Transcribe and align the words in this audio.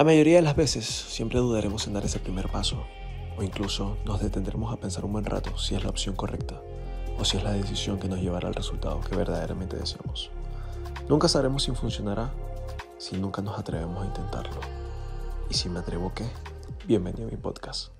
La 0.00 0.04
mayoría 0.04 0.36
de 0.36 0.42
las 0.42 0.56
veces 0.56 0.86
siempre 0.86 1.40
dudaremos 1.40 1.86
en 1.86 1.92
dar 1.92 2.06
ese 2.06 2.20
primer 2.20 2.48
paso, 2.48 2.86
o 3.36 3.42
incluso 3.42 3.98
nos 4.06 4.22
detendremos 4.22 4.72
a 4.72 4.80
pensar 4.80 5.04
un 5.04 5.12
buen 5.12 5.26
rato 5.26 5.58
si 5.58 5.74
es 5.74 5.84
la 5.84 5.90
opción 5.90 6.16
correcta, 6.16 6.58
o 7.18 7.24
si 7.26 7.36
es 7.36 7.44
la 7.44 7.52
decisión 7.52 8.00
que 8.00 8.08
nos 8.08 8.18
llevará 8.18 8.48
al 8.48 8.54
resultado 8.54 9.02
que 9.02 9.14
verdaderamente 9.14 9.76
deseamos. 9.76 10.30
Nunca 11.06 11.28
sabremos 11.28 11.64
si 11.64 11.72
funcionará 11.72 12.30
si 12.96 13.18
nunca 13.18 13.42
nos 13.42 13.58
atrevemos 13.58 14.02
a 14.02 14.06
intentarlo. 14.06 14.58
Y 15.50 15.52
si 15.52 15.68
me 15.68 15.80
atrevo, 15.80 16.14
¿qué? 16.14 16.24
Bienvenido 16.86 17.28
a 17.28 17.30
mi 17.30 17.36
podcast. 17.36 17.92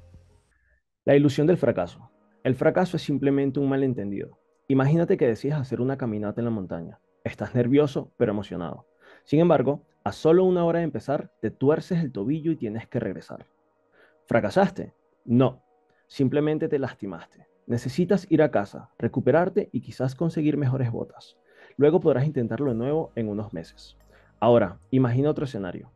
La 1.05 1.17
ilusión 1.17 1.47
del 1.47 1.59
fracaso. 1.59 2.11
El 2.45 2.55
fracaso 2.55 2.97
es 2.97 3.03
simplemente 3.03 3.61
un 3.61 3.69
malentendido. 3.69 4.39
Imagínate 4.69 5.19
que 5.19 5.27
decides 5.27 5.59
hacer 5.59 5.83
una 5.83 5.99
caminata 5.99 6.41
en 6.41 6.47
la 6.47 6.51
montaña. 6.51 6.99
Estás 7.25 7.55
nervioso, 7.55 8.15
pero 8.17 8.33
emocionado. 8.33 8.87
Sin 9.25 9.41
embargo, 9.41 9.85
a 10.03 10.13
solo 10.13 10.45
una 10.45 10.65
hora 10.65 10.79
de 10.79 10.85
empezar, 10.85 11.31
te 11.41 11.51
tuerces 11.51 12.01
el 12.01 12.13
tobillo 12.13 12.53
y 12.53 12.57
tienes 12.57 12.89
que 12.89 13.01
regresar. 13.01 13.47
¿Fracasaste? 14.27 14.95
No, 15.25 15.63
simplemente 16.07 16.69
te 16.69 16.79
lastimaste. 16.79 17.47
Necesitas 17.67 18.27
ir 18.31 18.43
a 18.43 18.51
casa, 18.51 18.91
recuperarte 18.99 19.69
y 19.73 19.83
quizás 19.83 20.15
conseguir 20.15 20.57
mejores 20.57 20.91
botas. 20.91 21.37
Luego 21.77 22.01
podrás 22.01 22.27
intentarlo 22.27 22.71
de 22.71 22.77
nuevo 22.77 23.13
en 23.15 23.29
unos 23.29 23.53
meses. 23.53 23.97
Ahora, 24.41 24.79
imagina 24.91 25.31
otro 25.31 25.45
escenario. 25.45 25.91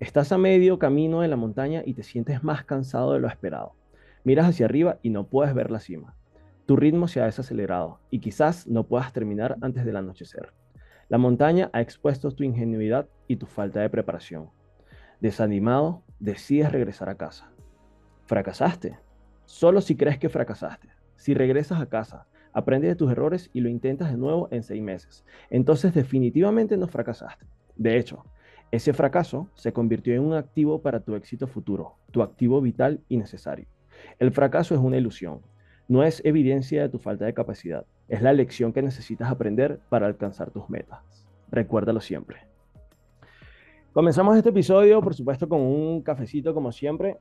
Estás 0.00 0.30
a 0.30 0.38
medio 0.38 0.78
camino 0.78 1.22
de 1.22 1.28
la 1.28 1.36
montaña 1.36 1.82
y 1.84 1.94
te 1.94 2.04
sientes 2.04 2.44
más 2.44 2.64
cansado 2.64 3.12
de 3.12 3.18
lo 3.18 3.26
esperado. 3.26 3.72
Miras 4.22 4.46
hacia 4.46 4.66
arriba 4.66 4.98
y 5.02 5.10
no 5.10 5.24
puedes 5.24 5.52
ver 5.54 5.72
la 5.72 5.80
cima. 5.80 6.14
Tu 6.66 6.76
ritmo 6.76 7.08
se 7.08 7.20
ha 7.20 7.24
desacelerado 7.24 7.98
y 8.10 8.20
quizás 8.20 8.68
no 8.68 8.84
puedas 8.84 9.12
terminar 9.12 9.56
antes 9.60 9.84
del 9.84 9.96
anochecer. 9.96 10.52
La 11.08 11.16
montaña 11.16 11.70
ha 11.72 11.80
expuesto 11.80 12.30
tu 12.32 12.44
ingenuidad 12.44 13.08
y 13.28 13.36
tu 13.36 13.46
falta 13.46 13.80
de 13.80 13.88
preparación. 13.88 14.50
Desanimado, 15.20 16.02
decides 16.20 16.70
regresar 16.70 17.08
a 17.08 17.16
casa. 17.16 17.50
¿Fracasaste? 18.26 18.98
Solo 19.46 19.80
si 19.80 19.96
crees 19.96 20.18
que 20.18 20.28
fracasaste. 20.28 20.88
Si 21.16 21.32
regresas 21.32 21.80
a 21.80 21.86
casa, 21.86 22.26
aprendes 22.52 22.90
de 22.90 22.96
tus 22.96 23.10
errores 23.10 23.48
y 23.54 23.60
lo 23.60 23.70
intentas 23.70 24.10
de 24.10 24.18
nuevo 24.18 24.48
en 24.50 24.62
seis 24.62 24.82
meses. 24.82 25.24
Entonces 25.48 25.94
definitivamente 25.94 26.76
no 26.76 26.86
fracasaste. 26.88 27.46
De 27.76 27.96
hecho, 27.96 28.24
ese 28.70 28.92
fracaso 28.92 29.48
se 29.54 29.72
convirtió 29.72 30.14
en 30.14 30.20
un 30.20 30.34
activo 30.34 30.82
para 30.82 31.00
tu 31.00 31.14
éxito 31.14 31.46
futuro, 31.46 31.96
tu 32.10 32.20
activo 32.20 32.60
vital 32.60 33.00
y 33.08 33.16
necesario. 33.16 33.66
El 34.18 34.30
fracaso 34.30 34.74
es 34.74 34.80
una 34.80 34.98
ilusión, 34.98 35.40
no 35.88 36.04
es 36.04 36.20
evidencia 36.22 36.82
de 36.82 36.90
tu 36.90 36.98
falta 36.98 37.24
de 37.24 37.32
capacidad, 37.32 37.86
es 38.08 38.22
la 38.22 38.32
lección 38.32 38.72
que 38.72 38.82
necesitas 38.82 39.30
aprender 39.30 39.80
para 39.88 40.06
alcanzar 40.06 40.50
tus 40.50 40.68
metas. 40.70 41.26
Recuérdalo 41.50 42.00
siempre. 42.00 42.46
Comenzamos 43.92 44.36
este 44.36 44.50
episodio, 44.50 45.00
por 45.02 45.14
supuesto, 45.14 45.48
con 45.48 45.60
un 45.60 46.02
cafecito 46.02 46.54
como 46.54 46.72
siempre, 46.72 47.18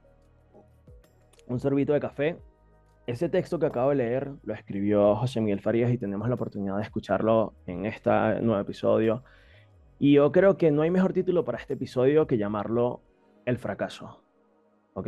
un 1.47 1.59
sorbito 1.59 1.93
de 1.93 1.99
café. 1.99 2.37
Ese 3.05 3.29
texto 3.29 3.57
que 3.57 3.65
acabo 3.65 3.89
de 3.89 3.95
leer 3.95 4.31
lo 4.43 4.53
escribió 4.53 5.15
José 5.15 5.39
Miguel 5.39 5.61
Farías 5.61 5.91
y 5.91 5.97
tenemos 5.97 6.27
la 6.27 6.35
oportunidad 6.35 6.75
de 6.75 6.83
escucharlo 6.83 7.53
en 7.65 7.85
este 7.85 8.09
nuevo 8.41 8.59
episodio. 8.59 9.23
Y 9.97 10.13
yo 10.13 10.31
creo 10.31 10.57
que 10.57 10.71
no 10.71 10.81
hay 10.81 10.91
mejor 10.91 11.13
título 11.13 11.43
para 11.45 11.57
este 11.57 11.73
episodio 11.73 12.27
que 12.27 12.37
llamarlo 12.37 13.01
El 13.45 13.57
fracaso. 13.57 14.21
¿Ok? 14.93 15.07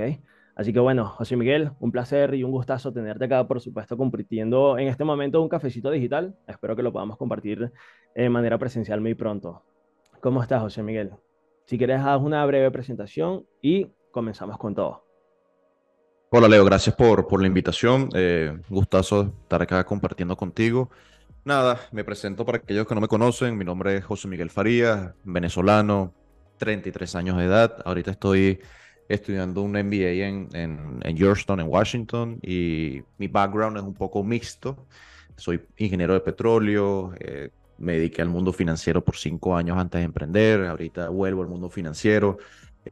Así 0.59 0.73
que 0.73 0.79
bueno, 0.81 1.05
José 1.05 1.38
Miguel, 1.38 1.71
un 1.79 1.89
placer 1.89 2.33
y 2.33 2.43
un 2.43 2.52
gustazo 2.52 2.91
tenerte 2.91 3.23
acá, 3.23 3.47
por 3.47 3.61
supuesto, 3.61 3.95
compartiendo 3.95 4.77
en 4.77 4.89
este 4.89 5.05
momento 5.05 5.41
un 5.41 5.47
cafecito 5.47 5.89
digital. 5.89 6.35
Espero 6.45 6.75
que 6.75 6.83
lo 6.83 6.91
podamos 6.91 7.16
compartir 7.16 7.71
de 8.13 8.29
manera 8.29 8.57
presencial 8.57 8.99
muy 8.99 9.16
pronto. 9.16 9.63
¿Cómo 10.19 10.41
estás, 10.41 10.61
José 10.61 10.83
Miguel? 10.83 11.11
Si 11.63 11.77
quieres, 11.77 12.01
haz 12.01 12.19
una 12.21 12.45
breve 12.45 12.69
presentación 12.71 13.45
y 13.61 13.88
comenzamos 14.11 14.57
con 14.57 14.75
todo. 14.75 15.05
Hola, 16.29 16.49
Leo, 16.49 16.66
gracias 16.66 16.94
por, 16.94 17.25
por 17.25 17.39
la 17.39 17.47
invitación. 17.47 18.09
Eh, 18.13 18.59
gustazo 18.67 19.33
estar 19.44 19.61
acá 19.61 19.85
compartiendo 19.85 20.35
contigo. 20.35 20.89
Nada, 21.45 21.79
me 21.94 22.03
presento 22.03 22.45
para 22.45 22.57
aquellos 22.57 22.85
que 22.85 22.95
no 22.95 23.00
me 23.00 23.07
conocen. 23.07 23.57
Mi 23.57 23.63
nombre 23.63 23.95
es 23.95 24.03
José 24.03 24.28
Miguel 24.28 24.50
Farías, 24.50 25.13
venezolano, 25.23 26.13
33 26.57 27.16
años 27.16 27.38
de 27.38 27.45
edad. 27.45 27.78
Ahorita 27.85 28.11
estoy 28.11 28.59
estudiando 29.09 29.64
un 29.64 29.72
MBA 29.72 30.28
en, 30.28 30.47
en, 30.53 31.18
Georgetown, 31.18 31.59
en 31.59 31.68
Washington, 31.68 32.40
y 32.44 33.02
mi 33.18 33.28
background 33.28 33.78
es 33.78 33.84
un 33.84 33.96
poco 33.96 34.24
mixto. 34.24 34.86
Soy 35.36 35.62
ingeniero 35.78 36.14
de 36.14 36.20
petróleo, 36.20 37.14
eh, 37.20 37.50
me 37.80 37.94
dediqué 37.94 38.22
al 38.22 38.30
mundo 38.30 38.53
financiero 38.53 39.03
por 39.03 39.18
cinco 39.18 39.56
años 39.56 39.78
antes 39.78 40.00
de 40.00 40.06
emprender, 40.06 40.66
ahorita 40.66 41.09
vuelvo 41.09 41.42
al 41.42 41.47
mundo 41.47 41.70
financiero. 41.70 42.38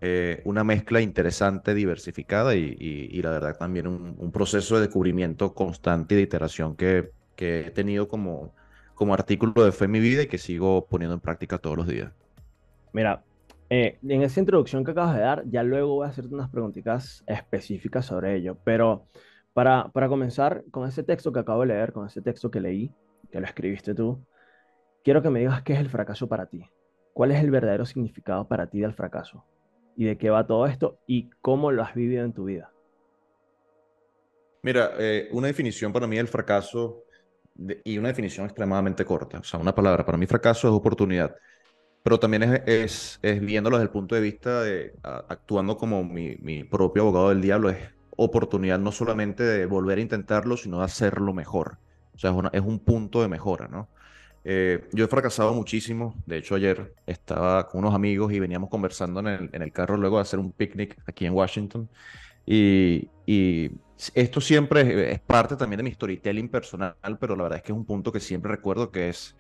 Eh, 0.02 0.42
una 0.46 0.64
mezcla 0.64 1.02
interesante, 1.02 1.74
diversificada 1.74 2.56
y, 2.56 2.76
y, 2.80 3.22
la 3.22 3.32
verdad 3.32 3.58
también 3.58 3.88
un, 3.88 4.16
un, 4.18 4.32
proceso 4.32 4.76
de 4.76 4.82
descubrimiento 4.82 5.54
constante 5.54 6.14
y 6.14 6.18
de 6.18 6.24
iteración 6.24 6.76
que, 6.76 7.12
que 7.36 7.68
he 7.68 7.72
tenido 7.72 8.08
como, 8.08 8.54
como 8.96 9.14
artículo 9.14 9.64
de 9.64 9.72
fe 9.72 9.86
en 9.86 9.92
mi 9.92 10.00
vida 10.00 10.24
y 10.24 10.28
que 10.28 10.38
sigo 10.38 10.88
poniendo 10.88 11.14
en 11.14 11.22
práctica 11.22 11.58
todos 11.58 11.78
los 11.78 11.88
días. 11.88 12.12
Mira, 12.92 13.24
eh, 13.70 14.00
en 14.02 14.22
esa 14.22 14.40
introducción 14.40 14.86
que 14.86 14.92
acabas 14.92 15.16
de 15.16 15.22
dar, 15.22 15.44
ya 15.46 15.64
luego 15.64 15.96
voy 15.96 16.06
a 16.06 16.10
hacerte 16.10 16.34
unas 16.34 16.50
preguntitas 16.50 17.24
específicas 17.28 18.06
sobre 18.06 18.36
ello, 18.36 18.58
pero 18.64 19.08
para, 19.54 19.90
para 19.90 20.08
comenzar 20.08 20.64
con 20.72 20.88
ese 20.88 21.04
texto 21.04 21.32
que 21.32 21.40
acabo 21.40 21.62
de 21.62 21.68
leer, 21.68 21.92
con 21.92 22.06
ese 22.06 22.22
texto 22.22 22.50
que 22.50 22.62
leí, 22.62 22.94
que 23.32 23.40
lo 23.40 23.46
escribiste 23.46 23.94
tú, 23.94 24.24
quiero 25.04 25.22
que 25.22 25.30
me 25.30 25.40
digas 25.40 25.64
qué 25.64 25.74
es 25.74 25.80
el 25.80 25.90
fracaso 25.90 26.28
para 26.28 26.46
ti. 26.46 26.64
¿Cuál 27.14 27.32
es 27.32 27.44
el 27.44 27.50
verdadero 27.50 27.86
significado 27.86 28.48
para 28.48 28.70
ti 28.70 28.80
del 28.80 28.94
fracaso? 28.94 29.44
¿Y 29.96 30.06
de 30.06 30.18
qué 30.18 30.30
va 30.30 30.46
todo 30.46 30.68
esto? 30.68 31.00
¿Y 31.08 31.30
cómo 31.42 31.72
lo 31.72 31.82
has 31.82 31.96
vivido 31.96 32.24
en 32.24 32.32
tu 32.32 32.46
vida? 32.46 32.72
Mira, 34.62 34.92
eh, 35.00 35.28
una 35.32 35.48
definición 35.48 35.92
para 35.92 36.08
mí 36.08 36.18
del 36.18 36.28
fracaso 36.28 37.04
y 37.84 37.98
una 37.98 38.10
definición 38.10 38.46
extremadamente 38.46 39.04
corta. 39.04 39.40
O 39.40 39.44
sea, 39.44 39.60
una 39.60 39.74
palabra, 39.74 40.06
para 40.06 40.18
mí 40.18 40.28
fracaso 40.28 40.68
es 40.68 40.74
oportunidad 40.74 41.36
pero 42.08 42.22
también 42.22 42.64
es, 42.66 43.20
es, 43.22 43.42
viéndolo 43.42 43.76
desde 43.76 43.88
el 43.88 43.92
punto 43.92 44.16
de 44.16 44.22
vista 44.22 44.62
de 44.62 44.94
actuando 45.04 45.76
como 45.76 46.06
mi, 46.06 46.38
mi, 46.38 46.64
propio 46.64 47.02
abogado 47.02 47.28
del 47.28 47.42
diablo, 47.42 47.70
es 47.70 47.80
oportunidad 48.16 48.80
no 48.80 48.94
solamente 48.94 49.44
de 49.44 49.66
volver 49.66 49.98
a 49.98 50.02
intentarlo, 50.02 50.56
sino 50.56 50.80
de 50.80 50.86
hacerlo 50.86 51.34
mejor. 51.34 51.80
O 52.16 52.18
sea, 52.18 52.32
es, 52.32 52.38
es 52.54 52.62
un 52.62 52.80
punto 52.80 53.22
de 53.22 53.28
mejora, 53.28 53.68
¿no? 53.68 53.90
Eh, 54.46 54.88
yo 54.94 55.04
he 55.04 55.08
fracasado 55.10 55.54
muchísimo. 55.54 56.16
De 56.26 56.38
hecho, 56.38 56.56
ayer 56.56 56.94
estaba 57.06 57.68
con 57.68 57.80
unos 57.80 57.94
amigos 57.94 58.32
y 58.32 58.40
veníamos 58.40 58.70
conversando 58.70 59.20
en 59.20 59.28
el, 59.28 59.50
en 59.52 59.62
el 59.62 59.74
carro 59.74 59.98
luego 59.98 60.16
de 60.16 60.22
hacer 60.22 60.40
un 60.40 60.54
picnic 60.54 60.98
aquí 61.08 61.26
en 61.26 61.34
Washington. 61.34 61.90
Y, 62.46 63.10
y 63.26 63.70
esto 64.14 64.40
siempre 64.40 65.12
es, 65.12 65.20
parte 65.20 65.58
también 65.58 65.80
de 65.80 65.84
mi 65.84 65.92
storytelling 65.92 66.48
personal, 66.48 66.96
pero 67.20 67.36
la 67.36 67.44
verdad 67.44 67.58
es 67.58 67.64
que 67.64 67.74
es 67.74 67.78
un 67.78 67.84
punto 67.84 68.14
que 68.14 68.22
siempre 68.22 68.50
recuerdo 68.50 68.92
que 68.94 69.10
es 69.10 69.36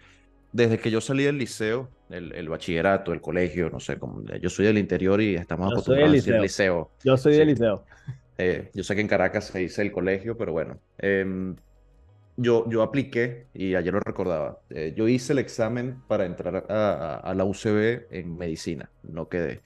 desde 0.51 0.79
que 0.79 0.91
yo 0.91 1.01
salí 1.01 1.23
del 1.23 1.37
liceo, 1.37 1.89
el, 2.09 2.49
bachillerato, 2.49 3.13
el 3.13 3.21
colegio, 3.21 3.69
no 3.69 3.79
sé, 3.79 3.97
como, 3.97 4.23
yo 4.23 4.49
soy 4.49 4.65
del 4.65 4.77
interior 4.77 5.21
y 5.21 5.35
estamos 5.35 5.71
acostumbrados 5.71 6.11
a 6.11 6.15
decir 6.15 6.35
liceo. 6.39 6.91
Yo 7.03 7.17
soy 7.17 7.35
del 7.35 7.47
liceo. 7.47 7.83
Eh, 8.39 8.69
yo 8.75 8.83
sé 8.83 8.93
que 8.93 9.01
en 9.01 9.07
Caracas 9.07 9.45
se 9.45 9.57
dice 9.57 9.81
el 9.81 9.91
colegio, 9.91 10.37
pero 10.37 10.51
bueno. 10.51 10.77
Em, 10.99 11.55
yo, 12.35 12.69
yo 12.69 12.83
apliqué, 12.83 13.47
y 13.51 13.73
ayer 13.73 13.91
lo 13.91 13.99
recordaba, 13.99 14.59
eh, 14.69 14.93
yo 14.95 15.07
hice 15.07 15.33
el 15.33 15.39
examen 15.39 16.03
para 16.07 16.27
entrar 16.27 16.67
a, 16.69 17.15
a, 17.15 17.33
la 17.33 17.45
UCB 17.45 18.05
en 18.11 18.37
medicina, 18.37 18.91
no 19.01 19.27
quedé. 19.27 19.61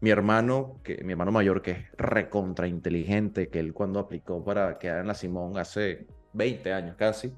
Mi 0.00 0.10
hermano, 0.10 0.78
que, 0.84 1.02
mi 1.02 1.12
hermano 1.12 1.32
mayor, 1.32 1.62
que 1.62 1.72
es 1.72 1.78
recontra 1.98 2.68
inteligente, 2.68 3.48
que 3.48 3.58
él 3.58 3.72
cuando 3.72 3.98
aplicó 3.98 4.44
para 4.44 4.78
quedar 4.78 5.00
en 5.00 5.08
la 5.08 5.14
Simón 5.14 5.58
hace 5.58 6.06
20 6.34 6.72
años 6.72 6.94
casi, 6.96 7.32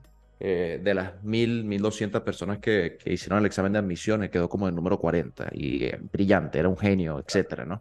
eh, 0.47 0.78
de 0.78 0.93
las 0.93 1.15
1.000, 1.22 1.65
1.200 1.65 2.21
personas 2.22 2.59
que, 2.59 2.99
que, 3.03 3.15
hicieron 3.15 3.38
el 3.38 3.47
examen 3.47 3.72
de 3.72 3.78
admisión, 3.78 4.28
quedó 4.28 4.47
como 4.47 4.69
el 4.69 4.75
número 4.75 4.99
40 4.99 5.49
y 5.53 5.84
eh, 5.84 5.99
brillante, 6.12 6.59
era 6.59 6.69
un 6.69 6.77
genio, 6.77 7.19
etcétera, 7.19 7.65
¿no? 7.65 7.81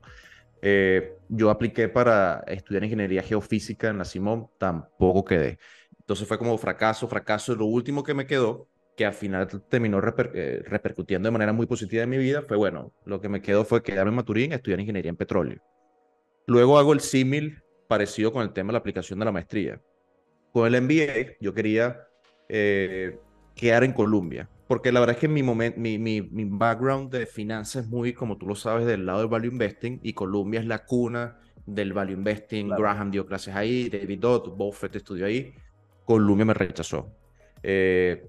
Eh, 0.61 1.17
yo 1.27 1.49
apliqué 1.49 1.89
para 1.89 2.41
estudiar 2.47 2.85
ingeniería 2.85 3.21
geofísica 3.21 3.89
en 3.89 3.97
la 3.97 4.05
Simón, 4.05 4.47
tampoco 4.57 5.25
quedé. 5.25 5.59
Entonces 5.99 6.25
fue 6.25 6.37
como 6.37 6.57
fracaso, 6.57 7.05
fracaso. 7.05 7.53
Lo 7.53 7.65
último 7.65 8.01
que 8.01 8.13
me 8.13 8.25
quedó, 8.25 8.69
que 8.95 9.05
al 9.05 9.13
final 9.13 9.45
terminó 9.67 9.99
repercutiendo 9.99 11.27
de 11.27 11.31
manera 11.31 11.51
muy 11.51 11.65
positiva 11.65 12.03
en 12.03 12.11
mi 12.11 12.17
vida, 12.17 12.43
fue 12.47 12.55
bueno, 12.55 12.93
lo 13.03 13.19
que 13.19 13.27
me 13.27 13.41
quedó 13.41 13.65
fue 13.65 13.83
quedarme 13.83 14.11
en 14.11 14.15
Maturín, 14.15 14.53
estudiar 14.53 14.79
ingeniería 14.79 15.09
en 15.09 15.17
petróleo. 15.17 15.61
Luego 16.47 16.79
hago 16.79 16.93
el 16.93 17.01
símil 17.01 17.61
parecido 17.89 18.31
con 18.31 18.41
el 18.41 18.53
tema 18.53 18.69
de 18.69 18.73
la 18.73 18.79
aplicación 18.79 19.19
de 19.19 19.25
la 19.25 19.33
maestría. 19.33 19.81
Con 20.53 20.73
el 20.73 20.81
MBA, 20.81 21.35
yo 21.41 21.53
quería 21.53 22.07
eh, 22.49 23.19
quedar 23.55 23.83
en 23.83 23.93
Colombia. 23.93 24.49
Porque 24.67 24.91
la 24.91 24.99
verdad 24.99 25.15
es 25.15 25.19
que 25.19 25.27
mi, 25.27 25.43
mi, 25.43 25.97
mi, 25.97 26.21
mi, 26.21 26.45
background 26.45 27.11
de 27.11 27.25
finanzas 27.25 27.85
es 27.85 27.89
muy, 27.89 28.13
como 28.13 28.37
tú 28.37 28.47
lo 28.47 28.55
sabes, 28.55 28.85
del 28.85 29.05
lado 29.05 29.19
del 29.19 29.27
value 29.27 29.51
investing 29.51 29.99
y 30.01 30.13
Colombia 30.13 30.61
es 30.61 30.65
la 30.65 30.85
cuna 30.85 31.37
del 31.65 31.93
value 31.93 32.13
investing. 32.13 32.69
Graham 32.69 33.11
dio 33.11 33.25
clases 33.25 33.55
ahí, 33.55 33.89
David 33.89 34.19
Dodd, 34.19 34.55
Buffett 34.55 34.95
estudió 34.95 35.25
ahí. 35.25 35.53
Colombia 36.05 36.45
me 36.45 36.53
rechazó. 36.53 37.11
Eh, 37.61 38.27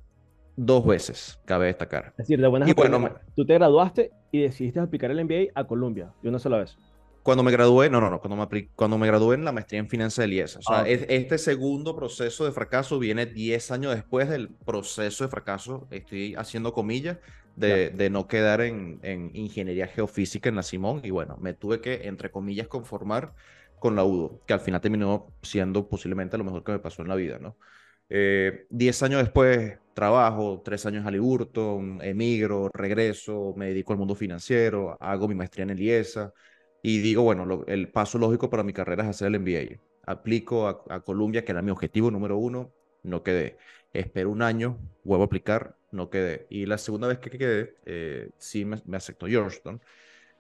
dos 0.57 0.85
veces, 0.87 1.41
cabe 1.45 1.67
destacar. 1.67 2.07
Es 2.11 2.17
decir, 2.17 2.41
de 2.41 2.47
buenas 2.47 2.69
y 2.69 2.73
bueno, 2.73 3.11
tú 3.35 3.45
te 3.45 3.55
graduaste 3.55 4.11
y 4.31 4.43
decidiste 4.43 4.81
aplicar 4.81 5.11
el 5.11 5.25
MBA 5.25 5.53
a 5.55 5.67
Colombia, 5.67 6.13
de 6.23 6.29
una 6.29 6.39
sola 6.39 6.59
vez. 6.59 6.77
Cuando 7.25 7.43
me 7.43 7.53
gradué, 7.53 7.91
no, 7.91 8.01
no, 8.03 8.11
no, 8.11 8.21
cuando 8.21 8.37
me, 8.37 8.71
cuando 8.77 8.99
me 8.99 9.09
gradué 9.09 9.37
en 9.37 9.45
la 9.47 9.53
maestría 9.53 9.81
en 9.81 9.89
finanzas 9.89 10.25
del 10.25 10.35
IESA. 10.35 10.61
O 10.61 10.63
sea, 10.63 10.83
Ah, 10.83 10.83
ok. 10.83 10.99
este 11.09 11.39
segundo 11.39 11.97
proceso 11.97 12.45
de 12.45 12.53
fracaso 12.53 12.99
viene 12.99 13.27
10 13.27 13.71
años 13.73 13.95
después 13.95 14.29
del 14.31 14.55
proceso 14.55 15.25
de 15.25 15.31
fracaso, 15.31 15.89
estoy 15.91 16.35
haciendo 16.37 16.73
comillas, 16.75 17.19
de, 17.57 17.91
de 17.91 18.11
no 18.11 18.29
quedar 18.29 18.61
en, 18.63 19.01
en 19.03 19.31
ingeniería 19.35 19.89
geofísica 19.89 20.49
en 20.51 20.57
la 20.57 20.63
Simón. 20.63 21.01
Y 21.05 21.11
bueno, 21.11 21.39
me 21.41 21.55
tuve 21.55 21.81
que, 21.81 22.07
entre 22.09 22.31
comillas, 22.31 22.69
conformar 22.69 23.35
con 23.79 23.97
la 23.97 24.05
UDO, 24.05 24.43
que 24.47 24.53
al 24.55 24.61
final 24.61 24.81
terminó 24.83 25.35
siendo 25.43 25.89
posiblemente 25.89 26.39
lo 26.39 26.45
mejor 26.45 26.65
que 26.65 26.73
me 26.73 26.79
pasó 26.81 27.03
en 27.03 27.09
la 27.09 27.15
vida, 27.17 27.39
¿no? 27.41 27.59
Eh, 28.11 28.67
diez 28.71 29.03
años 29.03 29.23
después, 29.23 29.79
trabajo, 29.95 30.63
tres 30.65 30.85
años 30.87 31.01
en 31.03 31.07
Halliburton, 31.09 32.01
emigro, 32.03 32.69
regreso, 32.73 33.55
me 33.57 33.67
dedico 33.69 33.93
al 33.93 33.99
mundo 33.99 34.15
financiero, 34.15 34.97
hago 35.01 35.27
mi 35.29 35.35
maestría 35.35 35.65
en 35.65 35.71
el 35.71 35.81
IESA 35.81 36.33
y 36.85 36.99
digo, 36.99 37.23
bueno, 37.23 37.65
el 37.67 37.89
paso 37.89 38.19
lógico 38.19 38.51
para 38.51 38.63
mi 38.63 38.75
carrera 38.75 39.05
es 39.05 39.09
hacer 39.09 39.29
el 39.29 39.41
MBA. 39.41 39.81
Aplico 40.05 40.69
a, 40.69 40.85
a 40.91 41.01
Columbia, 41.01 41.43
que 41.43 41.53
era 41.53 41.63
mi 41.63 41.71
objetivo 41.71 42.11
número 42.11 42.37
uno, 42.37 42.75
no 43.03 43.23
quedé. 43.23 43.57
Espero 43.95 44.29
un 44.29 44.43
año, 44.43 44.77
vuelvo 45.03 45.23
a 45.25 45.27
aplicar, 45.27 45.77
no 45.93 46.11
quedé. 46.11 46.47
Y 46.51 46.67
la 46.67 46.77
segunda 46.77 47.09
vez 47.09 47.21
que 47.21 47.31
quedé, 47.31 47.75
eh, 47.87 48.29
sí 48.37 48.67
me, 48.67 48.83
me 48.85 48.99
aceptó 48.99 49.27
Georgetown. 49.27 49.81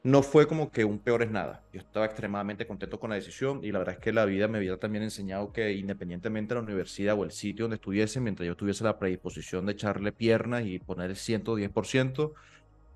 No 0.02 0.23
fue 0.23 0.46
como 0.46 0.70
que 0.70 0.85
un 0.85 0.99
peor 0.99 1.23
es 1.23 1.31
nada. 1.31 1.64
Yo 1.73 1.81
estaba 1.81 2.05
extremadamente 2.05 2.67
contento 2.67 3.00
con 3.00 3.08
la 3.08 3.17
decisión 3.17 3.64
y 3.64 3.73
la 3.73 3.79
verdad 3.79 3.94
es 3.94 4.00
que 4.00 4.12
la 4.12 4.26
vida 4.26 4.46
me 4.46 4.58
había 4.58 4.76
también 4.76 5.02
enseñado 5.02 5.50
que 5.50 5.73
independientemente 5.73 6.52
de 6.52 6.61
la 6.61 6.64
universidad 6.64 7.19
o 7.19 7.25
el 7.25 7.31
sitio 7.31 7.64
donde 7.64 7.76
estuviese, 7.76 8.20
mientras 8.20 8.46
yo 8.46 8.55
tuviese 8.55 8.85
la 8.85 8.99
predisposición 8.99 9.64
de 9.64 9.73
echarle 9.73 10.12
piernas 10.12 10.67
y 10.67 10.79
poner 10.79 11.08
el 11.08 11.17
110%, 11.17 12.35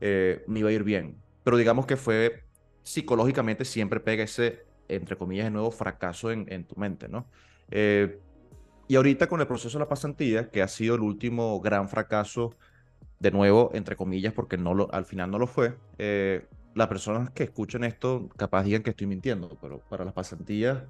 eh, 0.03 0.45
me 0.47 0.59
iba 0.61 0.69
a 0.69 0.73
ir 0.73 0.85
bien. 0.85 1.17
Pero 1.45 1.57
digamos 1.57 1.87
que 1.87 1.97
fue 1.97 2.43
psicológicamente 2.91 3.65
siempre 3.65 4.01
pega 4.01 4.25
ese, 4.25 4.67
entre 4.89 5.17
comillas, 5.17 5.47
de 5.47 5.51
nuevo 5.51 5.71
fracaso 5.71 6.31
en, 6.31 6.47
en 6.53 6.67
tu 6.67 6.77
mente, 6.77 7.09
¿no? 7.09 7.31
Eh, 7.71 8.19
y 8.89 8.97
ahorita 8.97 9.29
con 9.29 9.41
el 9.41 9.47
proceso 9.47 9.79
de 9.79 9.85
la 9.85 9.89
pasantía, 9.89 10.51
que 10.51 10.63
ha 10.63 10.69
sido 10.69 10.95
el 10.95 11.03
último 11.03 11.61
gran 11.61 11.89
fracaso, 11.89 12.57
de 13.19 13.31
nuevo, 13.31 13.71
entre 13.75 13.97
comillas, 13.97 14.33
porque 14.33 14.57
no 14.57 14.75
lo, 14.75 14.93
al 14.93 15.05
final 15.05 15.31
no 15.31 15.39
lo 15.39 15.47
fue, 15.47 15.77
eh, 15.99 16.47
las 16.75 16.89
personas 16.89 17.31
que 17.31 17.45
escuchen 17.45 17.85
esto 17.85 18.29
capaz 18.37 18.65
digan 18.65 18.83
que 18.83 18.91
estoy 18.91 19.07
mintiendo, 19.07 19.59
pero 19.61 19.81
para 19.89 20.05
las 20.05 20.15
pasantías 20.15 20.85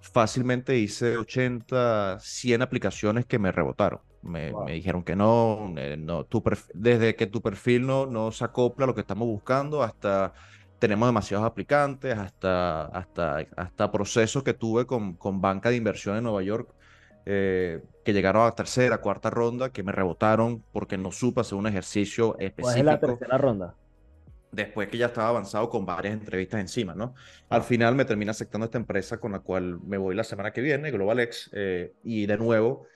fácilmente 0.00 0.78
hice 0.78 1.16
80, 1.16 2.18
100 2.20 2.62
aplicaciones 2.62 3.26
que 3.26 3.38
me 3.38 3.52
rebotaron. 3.52 4.00
Me, 4.22 4.52
Wow. 4.52 4.66
me 4.66 4.72
dijeron 4.72 5.02
que 5.02 5.16
no, 5.16 5.72
eh, 5.78 5.96
no 5.98 6.24
tu 6.24 6.42
desde 6.74 7.16
que 7.16 7.26
tu 7.26 7.40
perfil 7.40 7.86
no, 7.86 8.06
no 8.06 8.32
se 8.32 8.44
acopla 8.44 8.84
a 8.84 8.86
lo 8.88 8.94
que 8.94 9.00
estamos 9.00 9.26
buscando 9.26 9.82
hasta 9.82 10.34
tenemos 10.80 11.08
demasiados 11.08 11.46
aplicantes, 11.46 12.18
hasta, 12.18 12.86
hasta, 12.86 13.46
hasta 13.56 13.92
procesos 13.92 14.42
que 14.42 14.54
tuve 14.54 14.86
con, 14.86 15.14
con 15.14 15.40
banca 15.40 15.70
de 15.70 15.76
inversión 15.76 16.16
en 16.16 16.24
Nueva 16.24 16.42
York 16.42 16.74
eh, 17.26 17.82
que 18.04 18.12
llegaron 18.12 18.46
a 18.46 18.52
tercera, 18.56 18.98
cuarta 18.98 19.30
ronda, 19.30 19.70
que 19.70 19.82
me 19.82 19.92
rebotaron 19.92 20.64
porque 20.72 20.98
no 20.98 21.12
supe 21.12 21.42
hacer 21.42 21.56
un 21.56 21.66
ejercicio 21.66 22.32
¿Cuál 22.32 22.52
Pues 22.56 22.76
es 22.76 22.84
la 22.84 22.94
específico 22.94 23.18
tercera 23.18 23.38
ronda? 23.38 23.74
después 24.52 24.88
que 24.88 24.98
ya 24.98 25.06
estaba 25.06 25.28
avanzado 25.28 25.68
con 25.68 25.86
varias 25.86 26.14
entrevistas 26.14 26.60
encima, 26.60 26.94
¿no? 26.94 27.14
Al 27.48 27.62
final 27.62 27.94
me 27.94 28.04
termina 28.04 28.32
aceptando 28.32 28.64
esta 28.64 28.78
empresa 28.78 29.18
con 29.18 29.32
la 29.32 29.40
cual 29.40 29.80
me 29.82 29.96
voy 29.96 30.14
la 30.14 30.24
semana 30.24 30.52
que 30.52 30.60
viene, 30.60 30.90
GlobalX, 30.90 31.50
eh, 31.52 31.92
y 32.02 32.26
de 32.26 32.36
nuevo, 32.36 32.86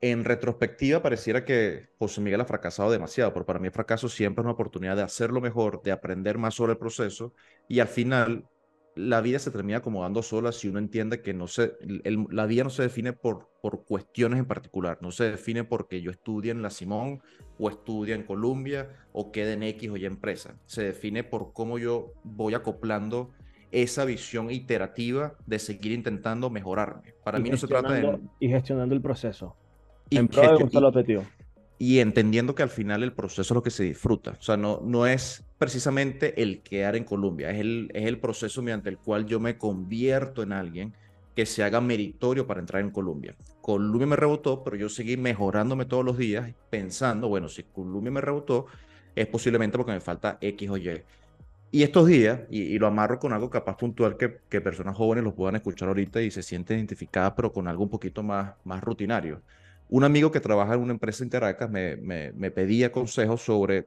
en 0.00 0.24
retrospectiva 0.24 1.02
pareciera 1.02 1.44
que 1.44 1.88
José 1.98 2.20
Miguel 2.20 2.40
ha 2.40 2.44
fracasado 2.44 2.90
demasiado, 2.90 3.32
pero 3.32 3.46
para 3.46 3.58
mí 3.58 3.66
el 3.66 3.72
fracaso 3.72 4.08
siempre 4.08 4.42
es 4.42 4.44
una 4.44 4.52
oportunidad 4.52 4.96
de 4.96 5.02
hacerlo 5.02 5.40
mejor, 5.40 5.82
de 5.82 5.92
aprender 5.92 6.38
más 6.38 6.54
sobre 6.54 6.72
el 6.72 6.78
proceso, 6.78 7.32
y 7.68 7.80
al 7.80 7.88
final 7.88 8.48
la 8.94 9.20
vida 9.20 9.38
se 9.38 9.50
termina 9.50 9.78
acomodando 9.78 10.22
sola 10.22 10.52
si 10.52 10.68
uno 10.68 10.78
entiende 10.78 11.20
que 11.20 11.34
no 11.34 11.46
se, 11.46 11.74
la 11.82 12.46
vida 12.46 12.64
no 12.64 12.70
se 12.70 12.82
define 12.82 13.12
por, 13.12 13.50
por 13.62 13.84
cuestiones 13.84 14.38
en 14.38 14.46
particular, 14.46 14.98
no 15.02 15.10
se 15.10 15.30
define 15.30 15.64
porque 15.64 16.00
yo 16.00 16.10
estudie 16.10 16.50
en 16.50 16.62
la 16.62 16.70
Simón 16.70 17.20
o 17.58 17.68
estudie 17.68 18.14
en 18.14 18.22
Columbia 18.22 18.90
o 19.12 19.32
quede 19.32 19.54
en 19.54 19.62
X 19.62 19.90
o 19.90 19.96
Y 19.96 20.06
empresa, 20.06 20.56
se 20.66 20.82
define 20.82 21.24
por 21.24 21.52
cómo 21.52 21.78
yo 21.78 22.12
voy 22.24 22.54
acoplando 22.54 23.32
esa 23.70 24.04
visión 24.04 24.50
iterativa 24.50 25.34
de 25.44 25.58
seguir 25.58 25.92
intentando 25.92 26.48
mejorarme. 26.48 27.14
Para 27.24 27.38
mí 27.38 27.50
no 27.50 27.56
se 27.56 27.66
trata 27.66 27.92
de... 27.92 28.20
Y 28.40 28.48
gestionando 28.48 28.94
el 28.94 29.02
proceso. 29.02 29.56
Y 30.10 30.18
en 30.18 30.28
pro 30.28 30.58
de 30.58 30.64
un 30.64 30.70
solo 30.70 30.92
y 31.78 31.98
entendiendo 31.98 32.54
que 32.54 32.62
al 32.62 32.70
final 32.70 33.02
el 33.02 33.12
proceso 33.12 33.42
es 33.42 33.50
lo 33.50 33.62
que 33.62 33.70
se 33.70 33.84
disfruta. 33.84 34.36
O 34.38 34.42
sea, 34.42 34.56
no, 34.56 34.80
no 34.82 35.06
es 35.06 35.44
precisamente 35.58 36.42
el 36.42 36.62
quedar 36.62 36.96
en 36.96 37.04
Colombia, 37.04 37.50
es 37.50 37.60
el, 37.60 37.90
es 37.92 38.06
el 38.06 38.18
proceso 38.18 38.62
mediante 38.62 38.88
el 38.88 38.98
cual 38.98 39.26
yo 39.26 39.40
me 39.40 39.58
convierto 39.58 40.42
en 40.42 40.52
alguien 40.52 40.94
que 41.34 41.44
se 41.44 41.62
haga 41.62 41.82
meritorio 41.82 42.46
para 42.46 42.60
entrar 42.60 42.82
en 42.82 42.90
Colombia. 42.90 43.36
Colombia 43.60 44.06
me 44.06 44.16
rebotó, 44.16 44.64
pero 44.64 44.76
yo 44.76 44.88
seguí 44.88 45.18
mejorándome 45.18 45.84
todos 45.84 46.04
los 46.04 46.16
días 46.16 46.50
pensando, 46.70 47.28
bueno, 47.28 47.48
si 47.48 47.62
Colombia 47.64 48.10
me 48.10 48.22
rebotó, 48.22 48.66
es 49.14 49.26
posiblemente 49.26 49.76
porque 49.76 49.92
me 49.92 50.00
falta 50.00 50.38
X 50.40 50.70
o 50.70 50.78
Y. 50.78 51.02
Y 51.72 51.82
estos 51.82 52.06
días, 52.06 52.40
y, 52.48 52.62
y 52.62 52.78
lo 52.78 52.86
amarro 52.86 53.18
con 53.18 53.34
algo 53.34 53.50
capaz 53.50 53.76
puntual 53.76 54.16
que, 54.16 54.38
que 54.48 54.62
personas 54.62 54.96
jóvenes 54.96 55.24
los 55.24 55.34
puedan 55.34 55.56
escuchar 55.56 55.88
ahorita 55.88 56.22
y 56.22 56.30
se 56.30 56.42
sienten 56.42 56.78
identificadas, 56.78 57.34
pero 57.36 57.52
con 57.52 57.68
algo 57.68 57.82
un 57.82 57.90
poquito 57.90 58.22
más, 58.22 58.54
más 58.64 58.82
rutinario. 58.82 59.42
Un 59.88 60.04
amigo 60.04 60.30
que 60.32 60.40
trabaja 60.40 60.74
en 60.74 60.80
una 60.80 60.92
empresa 60.92 61.22
en 61.24 61.30
Caracas 61.30 61.70
me, 61.70 61.96
me, 61.96 62.32
me 62.32 62.50
pedía 62.50 62.90
consejos 62.90 63.42
sobre 63.42 63.86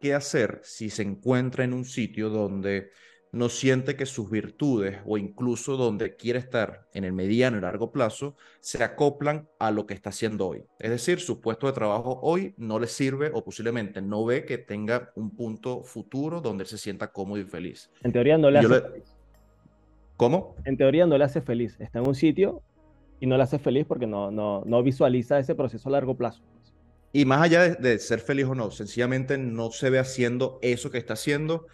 qué 0.00 0.14
hacer 0.14 0.60
si 0.62 0.90
se 0.90 1.02
encuentra 1.02 1.64
en 1.64 1.72
un 1.72 1.84
sitio 1.84 2.28
donde 2.30 2.90
no 3.32 3.48
siente 3.48 3.96
que 3.96 4.06
sus 4.06 4.30
virtudes 4.30 4.98
o 5.06 5.18
incluso 5.18 5.76
donde 5.76 6.14
quiere 6.14 6.38
estar 6.38 6.86
en 6.92 7.02
el 7.02 7.12
mediano 7.12 7.58
y 7.58 7.60
largo 7.62 7.90
plazo 7.90 8.36
se 8.60 8.84
acoplan 8.84 9.48
a 9.58 9.72
lo 9.72 9.86
que 9.86 9.94
está 9.94 10.10
haciendo 10.10 10.46
hoy. 10.46 10.62
Es 10.78 10.90
decir, 10.90 11.18
su 11.18 11.40
puesto 11.40 11.66
de 11.66 11.72
trabajo 11.72 12.20
hoy 12.22 12.54
no 12.58 12.78
le 12.78 12.86
sirve 12.86 13.32
o 13.34 13.42
posiblemente 13.42 14.00
no 14.02 14.24
ve 14.24 14.44
que 14.44 14.58
tenga 14.58 15.10
un 15.16 15.34
punto 15.34 15.82
futuro 15.82 16.40
donde 16.40 16.62
él 16.62 16.68
se 16.68 16.78
sienta 16.78 17.10
cómodo 17.10 17.40
y 17.40 17.44
feliz. 17.44 17.90
En 18.04 18.12
teoría 18.12 18.38
no 18.38 18.52
le 18.52 18.60
hace 18.60 18.68
le- 18.68 18.80
feliz. 18.82 19.16
¿Cómo? 20.16 20.54
En 20.64 20.76
teoría 20.76 21.06
no 21.06 21.18
le 21.18 21.24
hace 21.24 21.40
feliz. 21.40 21.76
Está 21.80 21.98
en 21.98 22.06
un 22.06 22.14
sitio 22.14 22.62
y 23.24 23.26
no 23.26 23.38
le 23.38 23.42
hace 23.42 23.58
feliz 23.58 23.86
porque 23.86 24.06
no, 24.06 24.30
no, 24.30 24.62
no 24.66 24.82
visualiza 24.82 25.38
ese 25.38 25.54
proceso 25.54 25.88
a 25.88 25.92
largo 25.92 26.14
plazo. 26.14 26.42
Y 27.12 27.24
más 27.24 27.40
allá 27.42 27.62
de, 27.62 27.74
de 27.76 27.98
ser 27.98 28.20
feliz 28.20 28.46
o 28.46 28.54
no, 28.54 28.70
sencillamente 28.70 29.38
no 29.38 29.70
se 29.70 29.88
ve 29.88 29.98
haciendo 29.98 30.58
eso 30.62 30.90
que 30.90 30.98
está 30.98 31.14
haciendo 31.14 31.66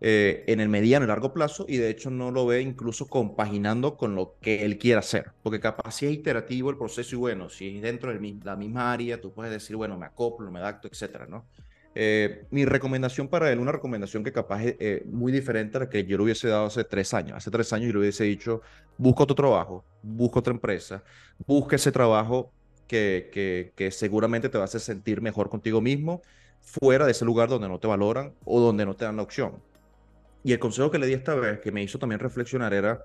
eh, 0.00 0.44
en 0.48 0.60
el 0.60 0.68
mediano 0.68 1.04
y 1.06 1.08
largo 1.08 1.34
plazo 1.34 1.66
y 1.68 1.78
de 1.78 1.90
hecho 1.90 2.10
no 2.10 2.30
lo 2.32 2.46
ve 2.46 2.62
incluso 2.62 3.08
compaginando 3.08 3.96
con 3.96 4.14
lo 4.16 4.38
que 4.40 4.64
él 4.64 4.78
quiere 4.78 4.98
hacer. 5.00 5.32
Porque 5.42 5.60
capaz 5.60 5.92
si 5.92 6.06
es 6.06 6.12
iterativo 6.14 6.70
el 6.70 6.78
proceso 6.78 7.16
y 7.16 7.18
bueno, 7.18 7.48
si 7.50 7.76
es 7.76 7.82
dentro 7.82 8.12
de 8.12 8.38
la 8.44 8.56
misma 8.56 8.92
área, 8.92 9.20
tú 9.20 9.32
puedes 9.34 9.52
decir, 9.52 9.76
bueno, 9.76 9.98
me 9.98 10.06
acoplo, 10.06 10.50
me 10.50 10.60
adapto, 10.60 10.88
etcétera, 10.88 11.26
¿no? 11.28 11.48
Eh, 12.00 12.44
mi 12.52 12.64
recomendación 12.64 13.26
para 13.26 13.50
él, 13.50 13.58
una 13.58 13.72
recomendación 13.72 14.22
que 14.22 14.30
capaz 14.30 14.62
es 14.62 14.76
eh, 14.78 15.02
muy 15.06 15.32
diferente 15.32 15.78
a 15.78 15.80
la 15.80 15.88
que 15.88 16.04
yo 16.04 16.16
le 16.16 16.22
hubiese 16.22 16.46
dado 16.46 16.66
hace 16.66 16.84
tres 16.84 17.12
años. 17.12 17.36
Hace 17.36 17.50
tres 17.50 17.72
años 17.72 17.88
yo 17.88 17.94
le 17.94 17.98
hubiese 17.98 18.22
dicho, 18.22 18.62
busca 18.96 19.24
otro 19.24 19.34
trabajo, 19.34 19.84
busca 20.00 20.38
otra 20.38 20.52
empresa, 20.52 21.02
busca 21.44 21.74
ese 21.74 21.90
trabajo 21.90 22.52
que, 22.86 23.30
que, 23.32 23.72
que 23.74 23.90
seguramente 23.90 24.48
te 24.48 24.56
va 24.56 24.62
a 24.62 24.66
hacer 24.66 24.80
sentir 24.80 25.20
mejor 25.20 25.50
contigo 25.50 25.80
mismo 25.80 26.22
fuera 26.60 27.04
de 27.04 27.10
ese 27.10 27.24
lugar 27.24 27.48
donde 27.48 27.68
no 27.68 27.80
te 27.80 27.88
valoran 27.88 28.32
o 28.44 28.60
donde 28.60 28.86
no 28.86 28.94
te 28.94 29.04
dan 29.04 29.16
la 29.16 29.22
opción. 29.24 29.60
Y 30.44 30.52
el 30.52 30.60
consejo 30.60 30.92
que 30.92 31.00
le 31.00 31.06
di 31.08 31.14
esta 31.14 31.34
vez, 31.34 31.58
que 31.58 31.72
me 31.72 31.82
hizo 31.82 31.98
también 31.98 32.20
reflexionar, 32.20 32.74
era, 32.74 33.02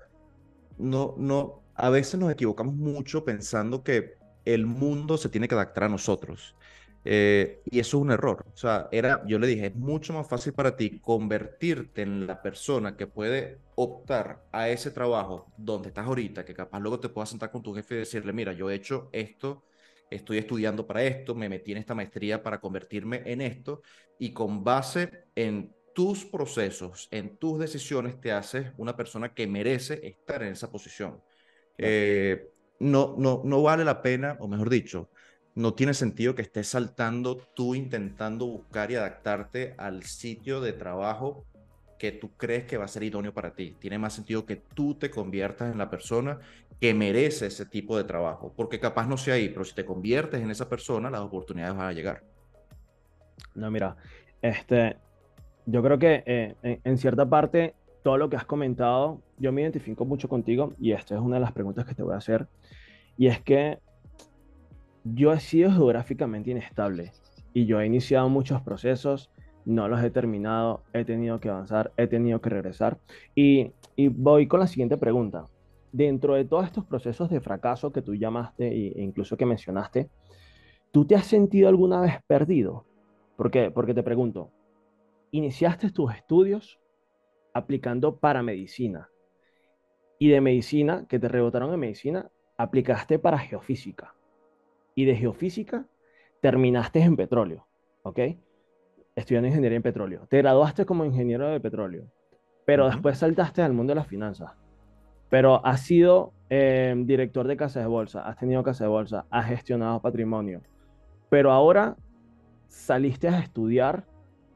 no, 0.78 1.16
no, 1.18 1.64
a 1.74 1.90
veces 1.90 2.20
nos 2.20 2.30
equivocamos 2.30 2.76
mucho 2.76 3.24
pensando 3.24 3.82
que 3.82 4.14
el 4.44 4.66
mundo 4.66 5.18
se 5.18 5.28
tiene 5.28 5.48
que 5.48 5.56
adaptar 5.56 5.82
a 5.82 5.88
nosotros. 5.88 6.54
Eh, 7.06 7.60
y 7.66 7.80
eso 7.80 7.98
es 7.98 8.02
un 8.02 8.10
error. 8.12 8.44
O 8.52 8.56
sea, 8.56 8.88
era, 8.90 9.22
yo 9.26 9.38
le 9.38 9.46
dije, 9.46 9.66
es 9.66 9.74
mucho 9.76 10.12
más 10.14 10.26
fácil 10.28 10.54
para 10.54 10.76
ti 10.76 11.00
convertirte 11.00 12.02
en 12.02 12.26
la 12.26 12.40
persona 12.40 12.96
que 12.96 13.06
puede 13.06 13.58
optar 13.74 14.44
a 14.52 14.68
ese 14.70 14.90
trabajo 14.90 15.52
donde 15.56 15.88
estás 15.88 16.06
ahorita, 16.06 16.44
que 16.44 16.54
capaz 16.54 16.80
luego 16.80 17.00
te 17.00 17.08
puedas 17.10 17.28
sentar 17.30 17.50
con 17.50 17.62
tu 17.62 17.74
jefe 17.74 17.94
y 17.96 17.98
decirle, 17.98 18.32
mira, 18.32 18.52
yo 18.52 18.70
he 18.70 18.74
hecho 18.74 19.10
esto, 19.12 19.64
estoy 20.10 20.38
estudiando 20.38 20.86
para 20.86 21.02
esto, 21.04 21.34
me 21.34 21.48
metí 21.48 21.72
en 21.72 21.78
esta 21.78 21.94
maestría 21.94 22.42
para 22.42 22.60
convertirme 22.60 23.22
en 23.26 23.40
esto, 23.40 23.82
y 24.18 24.32
con 24.32 24.64
base 24.64 25.24
en 25.34 25.74
tus 25.94 26.24
procesos, 26.24 27.08
en 27.10 27.36
tus 27.36 27.58
decisiones, 27.58 28.20
te 28.20 28.32
haces 28.32 28.72
una 28.78 28.96
persona 28.96 29.34
que 29.34 29.46
merece 29.46 30.00
estar 30.06 30.42
en 30.42 30.52
esa 30.52 30.70
posición. 30.70 31.22
Eh, 31.78 32.50
no, 32.80 33.14
no, 33.18 33.42
no 33.44 33.62
vale 33.62 33.84
la 33.84 34.02
pena, 34.02 34.36
o 34.40 34.48
mejor 34.48 34.70
dicho, 34.70 35.10
no 35.54 35.74
tiene 35.74 35.94
sentido 35.94 36.34
que 36.34 36.42
estés 36.42 36.68
saltando 36.68 37.36
tú 37.54 37.74
intentando 37.74 38.46
buscar 38.46 38.90
y 38.90 38.96
adaptarte 38.96 39.74
al 39.78 40.02
sitio 40.02 40.60
de 40.60 40.72
trabajo 40.72 41.44
que 41.98 42.10
tú 42.12 42.32
crees 42.36 42.64
que 42.64 42.76
va 42.76 42.86
a 42.86 42.88
ser 42.88 43.04
idóneo 43.04 43.32
para 43.32 43.54
ti. 43.54 43.76
Tiene 43.78 43.98
más 43.98 44.14
sentido 44.14 44.44
que 44.44 44.56
tú 44.56 44.94
te 44.94 45.10
conviertas 45.10 45.70
en 45.72 45.78
la 45.78 45.88
persona 45.88 46.40
que 46.80 46.92
merece 46.92 47.46
ese 47.46 47.66
tipo 47.66 47.96
de 47.96 48.04
trabajo, 48.04 48.52
porque 48.56 48.80
capaz 48.80 49.06
no 49.06 49.16
sea 49.16 49.34
ahí, 49.34 49.48
pero 49.48 49.64
si 49.64 49.74
te 49.74 49.84
conviertes 49.84 50.42
en 50.42 50.50
esa 50.50 50.68
persona, 50.68 51.08
las 51.08 51.20
oportunidades 51.20 51.76
van 51.76 51.86
a 51.86 51.92
llegar. 51.92 52.22
No, 53.54 53.70
mira, 53.70 53.96
este, 54.42 54.96
yo 55.66 55.82
creo 55.82 55.98
que 55.98 56.24
eh, 56.26 56.56
en, 56.62 56.80
en 56.82 56.98
cierta 56.98 57.28
parte 57.28 57.74
todo 58.02 58.18
lo 58.18 58.28
que 58.28 58.36
has 58.36 58.44
comentado, 58.44 59.22
yo 59.38 59.52
me 59.52 59.62
identifico 59.62 60.04
mucho 60.04 60.28
contigo 60.28 60.74
y 60.78 60.92
esta 60.92 61.14
es 61.14 61.20
una 61.20 61.36
de 61.36 61.42
las 61.42 61.52
preguntas 61.52 61.86
que 61.86 61.94
te 61.94 62.02
voy 62.02 62.14
a 62.14 62.18
hacer. 62.18 62.48
Y 63.16 63.28
es 63.28 63.40
que 63.40 63.78
yo 65.04 65.32
he 65.32 65.40
sido 65.40 65.70
geográficamente 65.70 66.50
inestable 66.50 67.12
y 67.52 67.66
yo 67.66 67.80
he 67.80 67.86
iniciado 67.86 68.28
muchos 68.28 68.62
procesos, 68.62 69.30
no 69.66 69.86
los 69.86 70.02
he 70.02 70.10
terminado, 70.10 70.82
he 70.92 71.04
tenido 71.04 71.40
que 71.40 71.50
avanzar, 71.50 71.92
he 71.96 72.06
tenido 72.06 72.40
que 72.40 72.50
regresar. 72.50 72.98
Y, 73.34 73.72
voy 73.96 74.48
con 74.48 74.60
la 74.60 74.66
siguiente 74.66 74.96
pregunta. 74.96 75.46
Dentro 75.92 76.34
de 76.34 76.44
todos 76.44 76.64
estos 76.64 76.84
procesos 76.84 77.30
de 77.30 77.40
fracaso 77.40 77.92
que 77.92 78.02
tú 78.02 78.14
llamaste 78.16 78.66
e 78.66 79.00
incluso 79.00 79.36
que 79.36 79.46
mencionaste, 79.46 80.10
¿tú 80.90 81.04
te 81.04 81.14
has 81.14 81.26
sentido 81.26 81.68
alguna 81.68 82.00
vez 82.00 82.14
perdido? 82.26 82.84
¿Por 83.36 83.50
qué? 83.50 83.70
Porque 83.70 83.94
te 83.94 84.02
pregunto, 84.02 84.50
iniciaste 85.30 85.90
tus 85.92 86.12
estudios 86.12 86.80
aplicando 87.52 88.16
para 88.16 88.42
medicina 88.42 89.08
y 90.18 90.30
de 90.30 90.40
medicina, 90.40 91.06
que 91.08 91.20
te 91.20 91.28
rebotaron 91.28 91.72
en 91.72 91.78
medicina, 91.78 92.28
aplicaste 92.56 93.20
para 93.20 93.38
geofísica 93.38 94.13
y 94.94 95.04
de 95.04 95.16
geofísica 95.16 95.86
terminaste 96.40 97.00
en 97.00 97.16
petróleo, 97.16 97.66
¿ok? 98.02 98.20
Estudiando 99.16 99.48
ingeniería 99.48 99.76
en 99.76 99.82
petróleo. 99.82 100.26
Te 100.28 100.38
graduaste 100.38 100.84
como 100.84 101.04
ingeniero 101.04 101.48
de 101.48 101.60
petróleo, 101.60 102.04
pero 102.64 102.86
después 102.86 103.18
saltaste 103.18 103.62
al 103.62 103.72
mundo 103.72 103.92
de 103.92 103.96
las 103.96 104.06
finanzas. 104.06 104.52
Pero 105.30 105.64
has 105.64 105.80
sido 105.80 106.32
em, 106.48 107.06
director 107.06 107.46
de 107.46 107.56
casa 107.56 107.80
de 107.80 107.86
bolsa, 107.86 108.28
has 108.28 108.36
tenido 108.36 108.62
casa 108.62 108.84
de 108.84 108.90
bolsa, 108.90 109.26
has 109.30 109.46
gestionado 109.46 110.00
patrimonio, 110.00 110.60
pero 111.28 111.50
ahora 111.50 111.96
saliste 112.68 113.28
a 113.28 113.40
estudiar, 113.40 114.04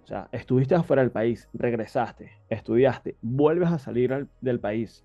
o 0.05 0.07
sea, 0.07 0.29
estuviste 0.33 0.75
afuera 0.75 1.03
del 1.03 1.11
país, 1.11 1.49
regresaste, 1.53 2.33
estudiaste, 2.49 3.17
vuelves 3.23 3.71
a 3.71 3.79
salir 3.79 4.29
del 4.41 4.61
país, 4.61 5.05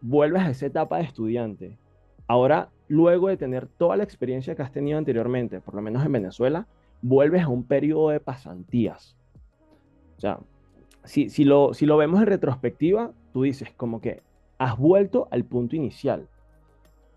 vuelves 0.00 0.42
a 0.42 0.50
esa 0.50 0.66
etapa 0.66 0.98
de 0.98 1.04
estudiante. 1.04 1.78
Ahora 2.26 2.70
luego 2.88 3.28
de 3.28 3.36
tener 3.36 3.66
toda 3.66 3.96
la 3.96 4.04
experiencia 4.04 4.54
que 4.54 4.62
has 4.62 4.72
tenido 4.72 4.98
anteriormente, 4.98 5.60
por 5.60 5.74
lo 5.74 5.82
menos 5.82 6.04
en 6.04 6.12
Venezuela, 6.12 6.66
vuelves 7.02 7.42
a 7.42 7.48
un 7.48 7.64
periodo 7.64 8.10
de 8.10 8.20
pasantías. 8.20 9.16
O 10.16 10.20
sea, 10.20 10.40
si, 11.04 11.28
si, 11.28 11.44
lo, 11.44 11.74
si 11.74 11.86
lo 11.86 11.96
vemos 11.96 12.20
en 12.20 12.26
retrospectiva, 12.26 13.12
tú 13.32 13.42
dices 13.42 13.70
como 13.76 14.00
que 14.00 14.22
has 14.58 14.76
vuelto 14.76 15.28
al 15.30 15.44
punto 15.44 15.76
inicial. 15.76 16.28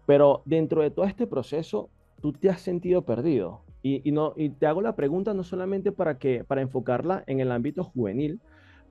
Pero 0.06 0.44
dentro 0.46 0.82
de 0.82 0.92
todo 0.92 1.06
este 1.06 1.26
proceso, 1.26 1.90
tú 2.22 2.34
te 2.34 2.50
has 2.50 2.62
sentido 2.62 3.04
perdido. 3.04 3.62
Y, 3.82 4.08
y, 4.08 4.12
no, 4.12 4.34
y 4.36 4.50
te 4.50 4.68
hago 4.68 4.82
la 4.82 4.96
pregunta 4.96 5.34
no 5.34 5.44
solamente 5.44 5.92
para, 5.92 6.20
que, 6.20 6.44
para 6.44 6.62
enfocarla 6.62 7.24
en 7.26 7.40
el 7.40 7.52
ámbito 7.52 7.84
juvenil, 7.84 8.40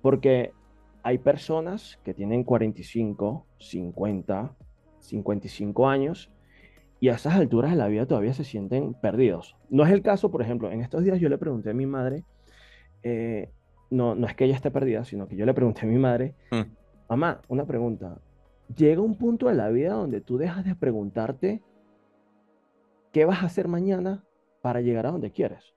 porque 0.02 0.52
hay 1.02 1.18
personas 1.18 2.00
que 2.04 2.14
tienen 2.14 2.42
45, 2.42 3.46
50, 3.58 4.56
55 4.98 5.88
años 5.88 6.30
y 7.00 7.08
a 7.08 7.14
esas 7.14 7.34
alturas 7.34 7.70
de 7.70 7.78
la 7.78 7.88
vida 7.88 8.06
todavía 8.06 8.34
se 8.34 8.44
sienten 8.44 8.94
perdidos. 8.94 9.56
No 9.70 9.84
es 9.84 9.90
el 9.90 10.02
caso, 10.02 10.30
por 10.30 10.42
ejemplo, 10.42 10.70
en 10.70 10.82
estos 10.82 11.02
días 11.02 11.18
yo 11.18 11.30
le 11.30 11.38
pregunté 11.38 11.70
a 11.70 11.74
mi 11.74 11.86
madre, 11.86 12.24
eh, 13.02 13.50
no, 13.88 14.14
no 14.14 14.26
es 14.26 14.34
que 14.34 14.44
ella 14.44 14.54
esté 14.54 14.70
perdida, 14.70 15.04
sino 15.04 15.26
que 15.26 15.34
yo 15.34 15.46
le 15.46 15.54
pregunté 15.54 15.86
a 15.86 15.88
mi 15.88 15.96
madre, 15.96 16.34
mm. 16.50 16.60
mamá, 17.08 17.40
una 17.48 17.64
pregunta, 17.64 18.20
llega 18.76 19.00
un 19.00 19.16
punto 19.16 19.48
de 19.48 19.54
la 19.54 19.70
vida 19.70 19.94
donde 19.94 20.20
tú 20.20 20.36
dejas 20.36 20.64
de 20.64 20.74
preguntarte 20.74 21.62
qué 23.12 23.24
vas 23.24 23.42
a 23.42 23.46
hacer 23.46 23.66
mañana 23.66 24.22
para 24.60 24.82
llegar 24.82 25.06
a 25.06 25.10
donde 25.10 25.32
quieres. 25.32 25.74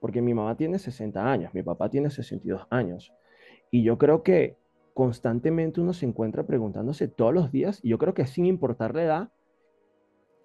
Porque 0.00 0.22
mi 0.22 0.32
mamá 0.32 0.56
tiene 0.56 0.78
60 0.78 1.30
años, 1.30 1.52
mi 1.54 1.62
papá 1.62 1.90
tiene 1.90 2.08
62 2.08 2.66
años. 2.70 3.12
Y 3.70 3.82
yo 3.82 3.98
creo 3.98 4.22
que 4.22 4.56
constantemente 4.94 5.80
uno 5.80 5.92
se 5.92 6.06
encuentra 6.06 6.44
preguntándose 6.44 7.08
todos 7.08 7.34
los 7.34 7.50
días, 7.50 7.80
y 7.82 7.88
yo 7.88 7.98
creo 7.98 8.14
que 8.14 8.26
sin 8.26 8.46
importar 8.46 8.94
la 8.94 9.02
edad, 9.02 9.32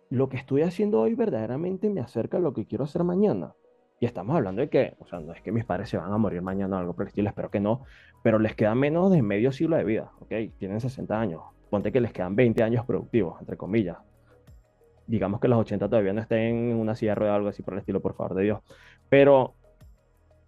lo 0.10 0.30
que 0.30 0.38
estoy 0.38 0.62
haciendo 0.62 1.02
hoy 1.02 1.16
verdaderamente 1.16 1.90
me 1.90 2.02
acerca 2.02 2.38
a 2.38 2.40
lo 2.40 2.54
que 2.54 2.66
quiero 2.66 2.86
hacer 2.86 3.04
mañana. 3.04 3.54
Y 4.00 4.06
estamos 4.06 4.36
hablando 4.36 4.62
de 4.62 4.70
que, 4.70 4.96
o 5.00 5.08
sea, 5.08 5.20
no 5.20 5.34
es 5.34 5.42
que 5.42 5.52
mis 5.52 5.66
padres 5.66 5.90
se 5.90 5.98
van 5.98 6.14
a 6.14 6.18
morir 6.18 6.42
mañana 6.42 6.78
o 6.78 6.80
algo 6.80 6.94
por 6.94 7.04
el 7.04 7.08
estilo, 7.08 7.30
espero 7.30 7.50
que 7.50 7.60
no, 7.60 7.84
pero 8.24 8.38
les 8.38 8.56
queda 8.56 8.76
menos 8.76 9.12
de 9.12 9.22
medio 9.22 9.52
siglo 9.52 9.76
de 9.76 9.84
vida, 9.84 10.12
¿ok? 10.20 10.34
Tienen 10.60 10.80
60 10.80 11.20
años. 11.20 11.42
Ponte 11.70 11.92
que 11.92 12.00
les 12.00 12.14
quedan 12.14 12.36
20 12.36 12.64
años 12.64 12.86
productivos, 12.86 13.40
entre 13.40 13.58
comillas. 13.58 13.98
Digamos 15.08 15.40
que 15.40 15.48
los 15.48 15.60
80 15.60 15.90
todavía 15.90 16.14
no 16.14 16.22
estén 16.22 16.72
en 16.72 16.78
una 16.78 16.94
ruedas 16.94 17.34
o 17.34 17.36
algo 17.36 17.48
así 17.50 17.64
por 17.64 17.74
el 17.74 17.80
estilo, 17.80 18.02
por 18.02 18.14
favor 18.14 18.36
de 18.36 18.44
Dios. 18.44 18.60
Pero 19.10 19.56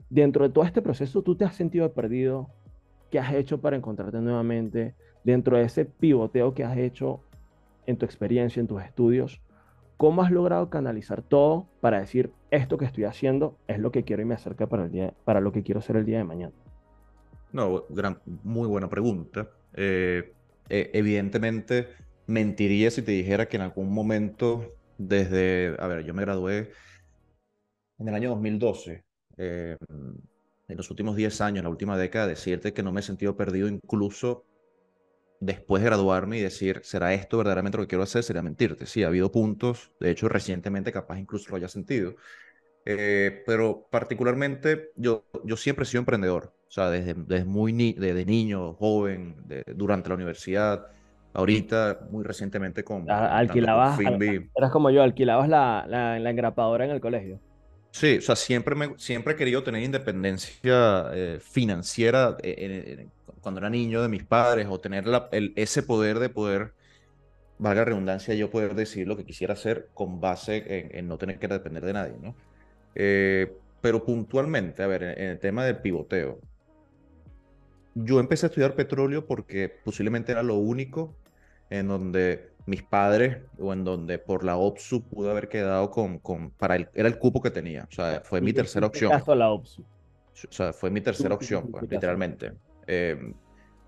dentro 0.09 0.47
de 0.47 0.53
todo 0.53 0.63
este 0.63 0.81
proceso, 0.81 1.21
¿tú 1.23 1.35
te 1.35 1.45
has 1.45 1.55
sentido 1.55 1.91
perdido? 1.91 2.49
¿Qué 3.09 3.19
has 3.19 3.33
hecho 3.33 3.59
para 3.59 3.75
encontrarte 3.75 4.19
nuevamente? 4.19 4.95
Dentro 5.23 5.57
de 5.57 5.63
ese 5.63 5.85
pivoteo 5.85 6.53
que 6.53 6.63
has 6.63 6.77
hecho 6.77 7.21
en 7.87 7.97
tu 7.97 8.05
experiencia, 8.05 8.59
en 8.59 8.67
tus 8.67 8.83
estudios, 8.83 9.41
¿Cómo 9.99 10.21
has 10.21 10.31
logrado 10.31 10.69
canalizar 10.69 11.21
todo 11.21 11.67
para 11.81 11.99
decir 11.99 12.31
esto 12.51 12.77
que 12.77 12.85
estoy 12.85 13.03
haciendo 13.03 13.57
es 13.67 13.79
lo 13.79 13.91
que 13.91 14.05
quiero 14.05 14.21
y 14.21 14.25
me 14.25 14.33
acerca 14.33 14.65
para, 14.65 14.85
el 14.85 14.91
día, 14.91 15.13
para 15.25 15.41
lo 15.41 15.51
que 15.51 15.61
quiero 15.61 15.81
ser 15.81 15.97
el 15.97 16.05
día 16.05 16.19
de 16.19 16.23
mañana? 16.23 16.53
No, 17.51 17.83
gran, 17.89 18.17
muy 18.45 18.65
buena 18.69 18.87
pregunta. 18.87 19.49
Eh, 19.73 20.31
eh, 20.69 20.89
evidentemente, 20.93 21.89
mentiría 22.27 22.91
si 22.91 23.01
te 23.01 23.11
dijera 23.11 23.49
que 23.49 23.57
en 23.57 23.63
algún 23.63 23.91
momento, 23.91 24.73
desde, 24.97 25.75
a 25.77 25.87
ver, 25.87 26.05
yo 26.05 26.13
me 26.13 26.21
gradué 26.21 26.71
en 27.97 28.07
el 28.07 28.15
año 28.15 28.29
2012. 28.29 29.03
Eh, 29.35 29.75
en 30.69 30.77
los 30.77 30.89
últimos 30.89 31.17
10 31.17 31.41
años, 31.41 31.57
en 31.57 31.65
la 31.65 31.71
última 31.71 31.97
década, 31.97 32.25
decirte 32.25 32.71
que 32.71 32.83
no 32.83 32.93
me 32.93 33.01
he 33.01 33.03
sentido 33.03 33.35
perdido 33.35 33.67
incluso 33.67 34.45
después 35.39 35.81
de 35.81 35.89
graduarme 35.89 36.37
y 36.37 36.41
decir, 36.41 36.81
¿será 36.83 37.13
esto 37.13 37.37
verdaderamente 37.37 37.77
lo 37.77 37.83
que 37.83 37.89
quiero 37.89 38.03
hacer? 38.03 38.23
Sería 38.23 38.41
mentirte. 38.41 38.85
Sí, 38.85 39.03
ha 39.03 39.07
habido 39.07 39.31
puntos, 39.31 39.91
de 39.99 40.11
hecho 40.11 40.29
recientemente 40.29 40.91
capaz 40.91 41.19
incluso 41.19 41.49
lo 41.49 41.57
haya 41.57 41.67
sentido, 41.67 42.15
eh, 42.85 43.43
pero 43.45 43.87
particularmente 43.89 44.91
yo, 44.95 45.25
yo 45.43 45.57
siempre 45.57 45.83
he 45.83 45.85
sido 45.85 45.99
emprendedor, 45.99 46.53
o 46.67 46.71
sea, 46.71 46.89
desde, 46.89 47.13
desde 47.13 47.45
muy 47.45 47.93
desde 47.93 48.25
niño, 48.25 48.73
joven, 48.73 49.35
durante 49.75 50.09
la 50.09 50.15
universidad, 50.15 50.87
ahorita, 51.33 52.07
muy 52.09 52.23
recientemente 52.23 52.83
con... 52.83 53.09
alquilabas, 53.09 53.99
eras 53.99 54.71
como 54.71 54.89
yo, 54.89 55.03
alquilabas 55.03 55.49
la, 55.49 55.85
la, 55.87 56.19
la, 56.19 56.29
engrapadora 56.29 56.85
en 56.85 56.91
el 56.91 56.99
colegio. 56.99 57.39
Sí, 57.91 58.17
o 58.17 58.21
sea, 58.21 58.35
siempre, 58.35 58.75
me, 58.75 58.93
siempre 58.97 59.33
he 59.33 59.35
querido 59.35 59.63
tener 59.63 59.81
independencia 59.81 61.09
eh, 61.11 61.39
financiera 61.41 62.37
eh, 62.43 62.97
en, 62.99 63.11
cuando 63.39 63.59
era 63.59 63.69
niño 63.69 64.01
de 64.01 64.07
mis 64.07 64.23
padres 64.23 64.67
o 64.69 64.79
tener 64.79 65.05
el, 65.31 65.53
ese 65.55 65.83
poder 65.83 66.19
de 66.19 66.29
poder, 66.29 66.73
valga 67.57 67.85
redundancia, 67.85 68.33
yo 68.35 68.49
poder 68.49 68.75
decir 68.75 69.07
lo 69.07 69.17
que 69.17 69.25
quisiera 69.25 69.53
hacer 69.53 69.89
con 69.93 70.19
base 70.19 70.89
en, 70.97 71.07
no 71.07 71.17
tener 71.17 71.39
que 71.39 71.47
depender 71.47 71.83
de 71.83 71.93
nadie, 71.93 72.15
¿no? 72.21 72.35
Eh, 72.95 73.53
pero 73.81 74.03
puntualmente, 74.03 74.83
a 74.83 74.87
ver, 74.87 75.03
en, 75.03 75.29
el 75.29 75.39
tema 75.39 75.65
del 75.65 75.77
pivoteo, 75.77 76.39
yo 77.95 78.19
empecé 78.19 78.45
a 78.45 78.49
estudiar 78.49 78.75
petróleo 78.75 79.25
porque 79.25 79.69
posiblemente 79.69 80.31
era 80.31 80.43
lo 80.43 80.55
único 80.55 81.15
en 81.69 81.87
donde 81.87 82.49
mis 82.65 82.83
padres 82.83 83.37
o 83.57 83.73
en 83.73 83.83
donde 83.83 84.19
por 84.19 84.43
la 84.43 84.57
OPSU 84.57 85.03
pude 85.03 85.31
haber 85.31 85.49
quedado 85.49 85.89
con, 85.89 86.19
con 86.19 86.51
para 86.51 86.75
el, 86.75 86.89
era 86.93 87.07
el 87.07 87.17
cupo 87.17 87.41
que 87.41 87.51
tenía, 87.51 87.87
o 87.89 87.93
sea, 87.93 88.21
fue 88.23 88.41
mi 88.41 88.53
tercera 88.53 88.87
opción. 88.87 89.11
Caso 89.11 89.35
la 89.35 89.49
OPSU? 89.49 89.81
O 89.81 90.51
sea, 90.51 90.71
fue 90.71 90.89
mi 90.89 91.01
tercera 91.01 91.35
opción, 91.35 91.69
pues, 91.69 91.89
literalmente. 91.89 92.53
Eh, 92.91 93.33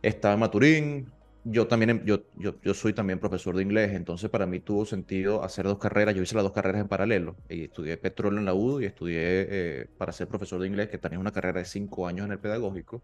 estaba 0.03 0.35
en 0.35 0.39
Maturín, 0.39 1.11
yo 1.43 1.67
también, 1.67 2.05
yo, 2.05 2.19
yo, 2.37 2.61
yo, 2.61 2.73
soy 2.75 2.93
también 2.93 3.19
profesor 3.19 3.55
de 3.55 3.63
inglés, 3.63 3.93
entonces 3.93 4.29
para 4.29 4.45
mí 4.45 4.59
tuvo 4.59 4.85
sentido 4.85 5.43
hacer 5.43 5.65
dos 5.65 5.79
carreras. 5.79 6.13
Yo 6.13 6.21
hice 6.21 6.35
las 6.35 6.43
dos 6.43 6.53
carreras 6.53 6.81
en 6.81 6.87
paralelo 6.87 7.35
y 7.49 7.63
estudié 7.63 7.97
petróleo 7.97 8.37
en 8.39 8.45
la 8.45 8.53
UDO 8.53 8.81
y 8.81 8.85
estudié 8.85 9.17
eh, 9.21 9.87
para 9.97 10.11
ser 10.11 10.27
profesor 10.27 10.61
de 10.61 10.67
inglés, 10.67 10.89
que 10.89 10.99
también 10.99 11.19
es 11.19 11.21
una 11.21 11.31
carrera 11.31 11.59
de 11.59 11.65
cinco 11.65 12.07
años 12.07 12.27
en 12.27 12.33
el 12.33 12.39
pedagógico. 12.39 13.01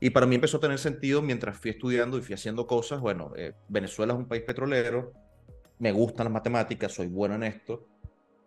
Y 0.00 0.10
para 0.10 0.24
mí 0.26 0.36
empezó 0.36 0.56
a 0.56 0.60
tener 0.60 0.78
sentido 0.78 1.20
mientras 1.20 1.58
fui 1.58 1.72
estudiando 1.72 2.16
y 2.16 2.22
fui 2.22 2.34
haciendo 2.34 2.66
cosas. 2.66 3.00
Bueno, 3.00 3.32
eh, 3.36 3.52
Venezuela 3.68 4.14
es 4.14 4.18
un 4.18 4.28
país 4.28 4.42
petrolero, 4.44 5.12
me 5.78 5.92
gustan 5.92 6.24
las 6.24 6.32
matemáticas, 6.32 6.92
soy 6.92 7.08
bueno 7.08 7.34
en 7.34 7.42
esto. 7.42 7.86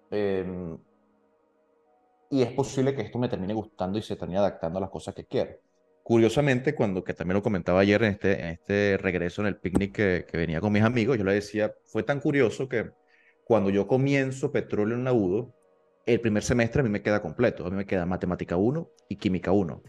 Em, 0.10 0.78
y 2.32 2.42
es 2.42 2.52
posible 2.54 2.96
que 2.96 3.04
esto 3.04 3.20
me 3.20 3.30
termine 3.30 3.54
gustando 3.54 4.00
y 4.00 4.02
se 4.02 4.16
termine 4.16 4.40
adaptando 4.40 4.80
a 4.80 4.82
las 4.82 4.90
cosas 4.90 5.14
que 5.14 5.26
quiero. 5.26 5.52
Curiosamente, 6.12 6.76
cuando 6.76 7.06
que 7.06 7.14
también 7.14 7.36
lo 7.36 7.42
comentaba 7.42 7.80
ayer 7.80 8.04
en 8.04 8.12
este, 8.12 8.42
en 8.42 8.48
este 8.48 8.98
regreso 8.98 9.42
en 9.42 9.48
el 9.48 9.56
picnic 9.56 9.96
que, 9.96 10.26
que, 10.30 10.36
venía 10.38 10.60
con 10.60 10.74
mis 10.74 10.84
amigos, 10.84 11.18
yo 11.18 11.24
le 11.24 11.34
decía, 11.34 11.74
fue 11.86 12.04
tan 12.04 12.20
curioso 12.20 12.68
que 12.68 12.92
cuando 13.46 13.70
yo 13.70 13.88
comienzo 13.88 14.52
petróleo 14.52 14.98
en 14.98 15.08
UDO, 15.08 15.56
el 16.06 16.20
primer 16.20 16.44
semestre 16.44 16.82
a 16.82 16.84
mí 16.84 16.90
me 16.90 17.02
queda 17.02 17.22
completo, 17.22 17.66
a 17.66 17.70
mí 17.70 17.78
me 17.78 17.86
queda 17.86 18.06
matemática 18.06 18.58
1 18.58 18.90
y 19.08 19.16
química 19.16 19.54
1. 19.54 19.82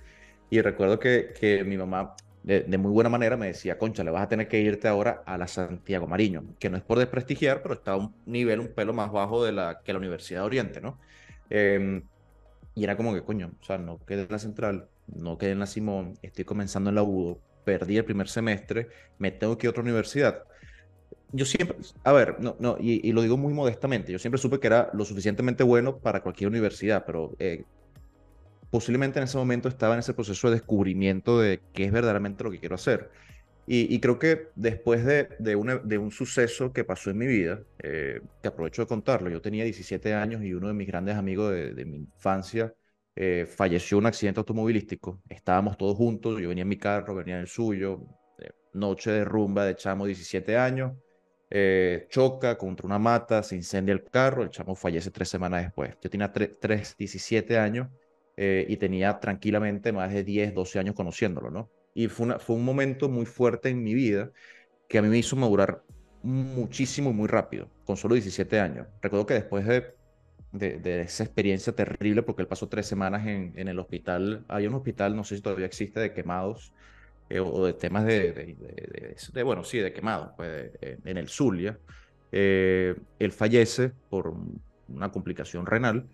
Y 0.48 0.60
recuerdo 0.60 1.00
que, 1.00 1.32
que 1.40 1.64
mi 1.64 1.76
mamá, 1.76 2.14
de, 2.44 2.78
muy 2.78 2.92
buena 2.92 3.10
manera, 3.10 3.36
me 3.36 3.48
decía, 3.48 3.76
concha, 3.76 4.04
le 4.04 4.12
vas 4.12 4.22
a 4.22 4.28
tener 4.28 4.46
que 4.46 4.60
irte 4.60 4.86
ahora 4.86 5.24
a 5.26 5.36
la 5.36 5.48
Santiago 5.48 6.06
Mariño, 6.06 6.54
que 6.60 6.70
no 6.70 6.76
es 6.76 6.84
por 6.84 7.00
desprestigiar, 7.00 7.62
pero 7.62 7.74
está 7.74 7.94
a 7.94 7.96
un 7.96 8.14
nivel, 8.26 8.60
un 8.60 8.68
pelo 8.68 8.92
más 8.92 9.10
bajo 9.10 9.44
de 9.44 9.50
la, 9.50 9.80
que 9.84 9.92
la 9.92 9.98
Universidad 9.98 10.42
de 10.42 10.46
Oriente, 10.46 10.80
¿no? 10.80 11.00
Eh, 11.50 12.00
y 12.76 12.84
era 12.84 12.96
como 12.96 13.12
que, 13.12 13.24
coño, 13.24 13.50
o 13.60 13.64
sea, 13.64 13.76
no 13.78 13.98
quede 14.06 14.22
en 14.22 14.28
la 14.30 14.38
central, 14.38 14.88
no 15.16 15.38
quedé 15.38 15.52
en 15.52 15.60
la 15.60 15.66
Simón, 15.66 16.14
estoy 16.22 16.44
comenzando 16.44 16.90
en 16.90 16.96
la 16.96 17.02
UDO, 17.02 17.40
perdí 17.64 17.96
el 17.96 18.04
primer 18.04 18.28
semestre, 18.28 18.88
me 19.18 19.30
tengo 19.30 19.56
que 19.56 19.66
ir 19.66 19.68
a 19.68 19.70
otra 19.70 19.82
universidad. 19.82 20.42
Yo 21.32 21.46
siempre, 21.46 21.76
a 22.04 22.12
ver, 22.12 22.36
no, 22.40 22.56
no, 22.58 22.76
y, 22.78 23.10
lo 23.12 23.22
digo 23.22 23.36
muy 23.36 23.54
modestamente, 23.54 24.12
yo 24.12 24.18
siempre 24.18 24.38
supe 24.38 24.60
que 24.60 24.66
era 24.66 24.90
lo 24.92 25.04
suficientemente 25.04 25.62
bueno 25.62 25.98
para 25.98 26.22
cualquier 26.22 26.50
universidad, 26.50 27.04
pero 27.06 27.34
eh, 27.38 27.64
posiblemente 28.70 29.18
en 29.18 29.24
ese 29.24 29.38
momento 29.38 29.68
estaba 29.68 29.94
en 29.94 30.00
ese 30.00 30.14
proceso 30.14 30.48
de 30.48 30.56
descubrimiento 30.56 31.40
de 31.40 31.60
qué 31.72 31.84
es 31.84 31.92
verdaderamente 31.92 32.44
lo 32.44 32.50
que 32.50 32.58
quiero 32.58 32.74
hacer. 32.74 33.10
Y, 33.64 34.00
creo 34.00 34.18
que 34.18 34.48
después 34.56 35.04
de, 35.04 35.56
un 35.56 36.10
suceso 36.10 36.72
que 36.72 36.84
pasó 36.84 37.10
en 37.10 37.18
mi 37.18 37.26
vida, 37.26 37.62
eh, 37.78 38.20
que 38.42 38.48
aprovecho 38.48 38.82
de 38.82 38.88
contarlo, 38.88 39.30
yo 39.30 39.40
tenía 39.40 39.62
17 39.64 40.14
años 40.14 40.42
y 40.42 40.52
uno 40.52 40.66
de 40.66 40.74
mis 40.74 40.88
grandes 40.88 41.14
amigos 41.14 41.52
de, 41.52 41.84
mi 41.84 41.98
infancia 41.98 42.74
eh, 43.14 43.46
falleció 43.46 43.98
un 43.98 44.06
accidente 44.06 44.40
automovilístico. 44.40 45.20
Estábamos 45.28 45.76
todos 45.76 45.96
juntos, 45.96 46.40
yo 46.40 46.48
venía 46.48 46.62
en 46.62 46.68
mi 46.68 46.78
carro, 46.78 47.14
venía 47.14 47.34
en 47.34 47.42
el 47.42 47.48
suyo, 47.48 48.00
eh, 48.38 48.50
noche 48.74 49.10
de 49.10 49.24
rumba 49.24 49.64
de 49.64 49.76
chamo 49.76 50.06
17 50.06 50.56
años, 50.56 50.92
choca 52.08 52.56
contra 52.56 52.86
una 52.86 52.98
mata, 52.98 53.42
se 53.42 53.56
incendia 53.56 53.92
el 53.92 54.04
carro, 54.04 54.42
el 54.42 54.48
chamo 54.48 54.74
fallece 54.74 55.10
tres 55.10 55.28
semanas 55.28 55.62
después. 55.62 55.94
Yo 56.00 56.08
tenía 56.08 56.32
3, 56.32 56.96
17 56.96 57.58
años 57.58 57.88
y 58.38 58.76
tenía 58.78 59.20
tranquilamente 59.20 59.92
más 59.92 60.14
de 60.14 60.24
10, 60.24 60.54
12 60.54 60.78
años 60.78 60.94
conociéndolo, 60.94 61.50
¿no? 61.50 61.70
Y 61.94 62.08
fue, 62.08 62.38
fue 62.38 62.56
un 62.56 62.64
momento 62.64 63.10
muy 63.10 63.26
fuerte 63.26 63.68
en 63.68 63.82
mi 63.82 63.92
vida 63.92 64.32
que 64.88 64.96
a 64.96 65.02
mí 65.02 65.08
me 65.08 65.18
hizo 65.18 65.36
madurar 65.36 65.82
muchísimo 66.22 67.10
y 67.10 67.14
muy 67.14 67.28
rápido, 67.28 67.68
con 67.84 67.96
solo 67.96 68.14
17 68.14 68.60
años. 68.60 68.86
Recuerdo 69.00 69.26
que 69.26 69.34
después 69.34 69.66
de, 69.66 69.94
de, 70.52 71.02
esa 71.02 71.24
experiencia 71.24 71.74
terrible, 71.74 72.22
porque 72.22 72.42
él 72.42 72.48
pasó 72.48 72.68
tres 72.68 72.86
semanas 72.86 73.26
en, 73.26 73.52
en, 73.56 73.68
el 73.68 73.78
hospital, 73.78 74.44
hay 74.48 74.66
un 74.66 74.74
hospital, 74.74 75.16
no 75.16 75.24
sé 75.24 75.36
si 75.36 75.42
todavía 75.42 75.66
existe, 75.66 76.00
de 76.00 76.12
quemados, 76.12 76.72
eh, 77.30 77.40
o 77.40 77.64
de 77.64 77.72
temas 77.72 78.04
de, 78.04 78.32
de, 79.32 79.42
bueno, 79.42 79.64
sí, 79.64 79.78
de 79.78 79.92
quemados, 79.92 80.30
pues, 80.36 80.70
en 80.80 81.16
el 81.16 81.28
Zulia. 81.28 81.78
Eh, 82.30 82.94
él 83.18 83.32
fallece 83.32 83.92
por 84.10 84.34
una 84.88 85.10
complicación 85.10 85.66
renal, 85.66 86.06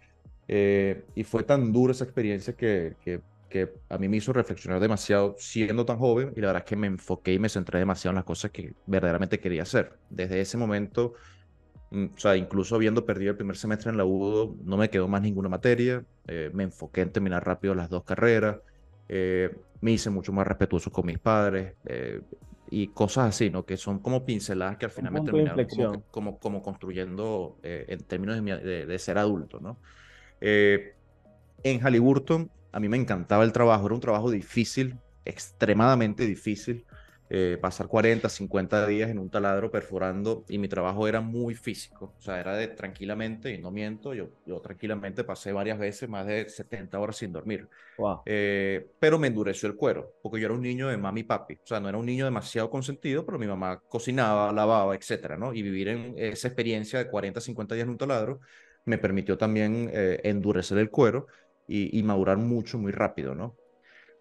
eh, 0.47 1.05
y 1.15 1.25
fue 1.25 1.43
tan 1.43 1.73
dura 1.73 1.93
esa 1.93 2.05
experiencia 2.05 2.55
que, 2.55 2.95
que 3.05 3.21
que 3.49 3.73
a 3.89 3.99
mí 3.99 4.09
me 4.09 4.19
hizo 4.19 4.33
reflexionar 4.33 4.81
demasiado 4.81 5.35
siendo 5.39 5.85
tan 5.85 5.99
joven 5.99 6.33
y 6.37 6.41
la 6.41 6.49
verdad 6.49 6.63
es 6.65 6.69
que 6.69 6.77
me 6.77 6.87
enfoqué 6.87 7.33
y 7.33 7.39
me 7.39 7.49
centré 7.49 7.79
demasiado 7.79 8.13
en 8.13 8.17
las 8.17 8.25
cosas 8.25 8.51
que 8.51 8.75
verdaderamente 8.87 9.41
quería 9.41 9.63
hacer. 9.63 9.99
Desde 10.11 10.41
ese 10.41 10.57
momento, 10.57 11.15
o 11.91 12.19
sea, 12.19 12.37
incluso 12.37 12.75
habiendo 12.75 13.07
perdido 13.07 13.31
el 13.31 13.37
primer 13.37 13.57
semestre 13.57 13.91
en 13.91 13.97
la 13.97 14.05
UDO, 14.05 14.57
no 14.65 14.77
me 14.77 14.91
quedó 14.91 15.09
más 15.09 15.23
ninguna 15.23 15.49
materia, 15.49 16.05
eh, 16.27 16.51
me 16.53 16.65
enfoqué 16.65 17.01
en 17.01 17.11
terminar 17.11 17.47
rápido 17.47 17.75
las 17.75 17.89
dos 17.89 18.05
carreras, 18.05 18.59
eh, 19.09 19.57
me 19.81 19.93
hice 19.93 20.11
mucho 20.11 20.33
más 20.33 20.47
respetuoso 20.47 20.91
con 20.91 21.07
mis 21.07 21.19
padres 21.19 21.75
eh, 21.87 22.21
y 22.71 22.89
cosas 22.89 23.31
así, 23.31 23.49
¿no? 23.49 23.65
Que 23.65 23.77
son 23.79 24.01
como 24.01 24.27
pinceladas 24.27 24.77
que 24.77 24.85
al 24.85 24.91
final 24.91 25.13
me 25.13 25.21
terminaron 25.23 25.67
como, 25.67 26.03
como, 26.11 26.39
como, 26.39 26.63
construyendo 26.63 27.57
en 27.63 28.01
términos 28.01 28.43
de, 28.45 28.85
de, 28.85 28.99
ser 28.99 29.17
adulto, 29.19 29.61
¿no? 29.61 29.79
en 30.41 31.81
Halliburton 31.81 32.51
a 32.73 32.81
mí 32.81 32.89
me 32.89 32.97
encantaba 32.97 33.45
el 33.45 33.53
trabajo, 33.53 33.87
era 33.87 33.95
un 33.95 34.01
trabajo 34.01 34.31
difícil, 34.31 34.99
extremadamente 35.25 36.27
difícil. 36.27 36.85
Eh, 37.31 37.59
pasar 37.61 37.89
40, 37.89 38.31
50 38.31 38.87
días 38.87 39.11
en 39.11 39.19
un 39.19 39.29
taladro 39.29 39.71
perforando 39.71 40.47
y 40.49 40.57
mi 40.57 40.67
trabajo 40.67 41.07
era 41.07 41.21
muy 41.21 41.55
físico, 41.55 42.15
o 42.17 42.21
sea, 42.21 42.41
era 42.41 42.57
de 42.57 42.69
tranquilamente, 42.69 43.53
y 43.53 43.59
no 43.59 43.71
miento, 43.71 44.15
yo, 44.15 44.31
yo 44.47 44.61
tranquilamente 44.61 45.25
pasé 45.25 45.53
varias 45.53 45.79
veces 45.79 46.09
más 46.09 46.27
de 46.27 46.49
70 46.49 46.99
horas 46.99 47.17
sin 47.17 47.31
dormir, 47.31 47.69
eh, 48.25 48.91
pero 48.99 49.19
me 49.19 49.27
endureció 49.27 49.69
el 49.69 49.77
cuero, 49.77 50.15
porque 50.23 50.41
yo 50.41 50.47
era 50.47 50.55
un 50.55 50.63
niño 50.63 50.89
de 50.89 50.97
mami 50.97 51.21
y 51.21 51.25
papi, 51.25 51.55
o 51.63 51.67
sea, 51.67 51.81
no 51.81 51.91
era 51.91 51.99
un 51.99 52.07
niño 52.07 52.25
demasiado 52.25 52.71
consentido, 52.71 53.27
pero 53.27 53.39
mi 53.39 53.47
mamá 53.47 53.83
cocinaba, 53.89 54.51
lavaba, 54.51 54.95
etcétera, 54.95 55.37
¿no? 55.37 55.53
Y 55.53 55.61
vivir 55.61 55.89
en 55.89 56.15
esa 56.17 56.49
experiencia 56.49 56.99
de 56.99 57.11
40, 57.11 57.43
50 57.43 57.75
días 57.75 57.85
en 57.85 57.91
un 57.91 57.99
taladro 57.99 58.41
me 58.87 58.97
permitió 58.97 59.37
también 59.37 59.91
eh, 59.93 60.21
endurecer 60.25 60.79
el 60.79 60.89
cuero 60.89 61.27
y, 61.67 62.03
madurar 62.03 62.39
mucho, 62.39 62.79
muy 62.79 62.93
rápido, 62.93 63.35
¿no? 63.35 63.55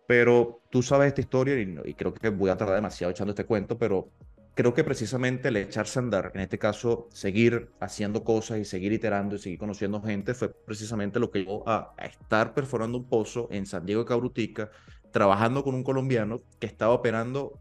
Pero 0.08 0.62
tú 0.72 0.82
sabes 0.82 1.10
esta 1.10 1.22
historia 1.22 1.60
y, 1.60 1.94
creo 1.94 2.14
que 2.14 2.30
voy 2.30 2.50
a 2.50 2.58
tardar 2.58 2.78
demasiado 2.78 3.12
echando 3.12 3.32
este 3.32 3.46
cuento, 3.46 3.78
pero 3.78 4.10
creo 4.56 4.74
que 4.74 4.86
precisamente 4.86 5.50
el 5.50 5.58
echarse 5.58 6.00
a 6.00 6.02
andar, 6.02 6.32
en 6.34 6.40
este 6.40 6.58
caso, 6.58 7.10
seguir 7.12 7.70
haciendo 7.82 8.24
cosas 8.24 8.60
y 8.60 8.66
seguir 8.66 8.94
iterando 8.94 9.36
y 9.36 9.40
seguir 9.40 9.60
conociendo 9.60 10.02
gente, 10.02 10.34
fue 10.34 10.50
precisamente 10.50 11.20
lo 11.20 11.30
que 11.30 11.40
llevó 11.40 11.68
a, 11.68 11.94
estar 12.02 12.54
perforando 12.54 12.98
un 12.98 13.10
pozo 13.10 13.50
en 13.52 13.66
San 13.66 13.86
Diego 13.86 14.04
de 14.04 14.08
Cabrutica, 14.08 14.72
trabajando 15.12 15.62
con 15.64 15.76
un 15.76 15.84
colombiano 15.84 16.40
que 16.58 16.68
estaba 16.68 16.94
operando 16.94 17.60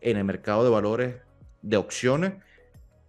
en 0.00 0.16
el 0.16 0.24
mercado 0.24 0.64
de 0.64 0.70
valores 0.70 1.16
de 1.62 1.76
opciones, 1.76 2.34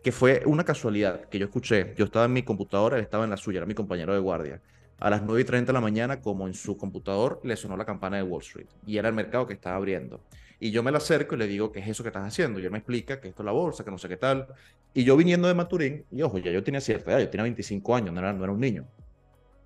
que 0.04 0.12
fue 0.12 0.44
una 0.46 0.64
casualidad 0.64 1.22
que 1.22 1.40
yo 1.40 1.46
escuché. 1.46 1.96
Yo 1.98 2.06
estaba 2.06 2.26
en 2.26 2.34
mi 2.34 2.44
computadora, 2.44 2.98
él 2.98 3.04
estaba 3.04 3.24
en 3.24 3.32
la 3.32 3.38
suya, 3.38 3.58
era 3.58 3.66
mi 3.66 3.74
compañero 3.74 4.14
de 4.14 4.20
guardia 4.20 4.62
a 5.00 5.10
las 5.10 5.24
9 5.24 5.42
y 5.42 5.46
30 5.46 5.72
de 5.72 5.74
la 5.74 5.82
mañana, 5.82 6.22
como 6.22 6.48
en 6.48 6.54
su 6.54 6.78
computador, 6.78 7.42
le 7.44 7.56
sonó 7.56 7.76
la 7.78 7.86
campana 7.86 8.18
de 8.18 8.24
Wall 8.24 8.42
Street 8.42 8.68
y 8.86 8.98
era 8.98 9.10
el 9.10 9.16
mercado 9.16 9.46
que 9.46 9.54
estaba 9.54 9.76
abriendo. 9.76 10.22
Y 10.60 10.72
yo 10.72 10.84
me 10.84 10.92
la 10.92 10.98
acerco 11.00 11.36
y 11.36 11.38
le 11.38 11.48
digo, 11.48 11.72
¿qué 11.72 11.80
es 11.80 11.88
eso 11.88 12.04
que 12.04 12.10
estás 12.10 12.26
haciendo? 12.26 12.60
Y 12.60 12.66
él 12.66 12.72
me 12.72 12.78
explica 12.78 13.20
que 13.20 13.28
esto 13.28 13.44
es 13.44 13.46
la 13.46 13.52
bolsa, 13.52 13.84
que 13.84 13.92
no 13.92 13.98
sé 13.98 14.08
qué 14.08 14.18
tal. 14.18 14.48
Y 14.94 15.04
yo 15.04 15.18
viniendo 15.18 15.48
de 15.48 15.54
Maturín, 15.54 16.06
y 16.12 16.22
ojo, 16.22 16.38
ya 16.38 16.52
yo 16.52 16.64
tenía 16.64 16.80
cierta 16.80 17.12
edad, 17.12 17.20
yo 17.20 17.30
tenía 17.30 17.44
25 17.44 17.96
años, 17.96 18.14
no 18.14 18.20
era, 18.20 18.32
no 18.32 18.44
era 18.44 18.54
un 18.54 18.60
niño. 18.60 18.88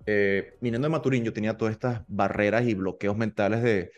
Eh, 0.06 0.56
viniendo 0.60 0.86
de 0.86 0.90
Maturín, 0.90 1.22
yo 1.24 1.32
tenía 1.32 1.56
todas 1.56 1.72
estas 1.72 2.02
barreras 2.08 2.66
y 2.66 2.74
bloqueos 2.74 3.16
mentales 3.16 3.62
de 3.62 3.92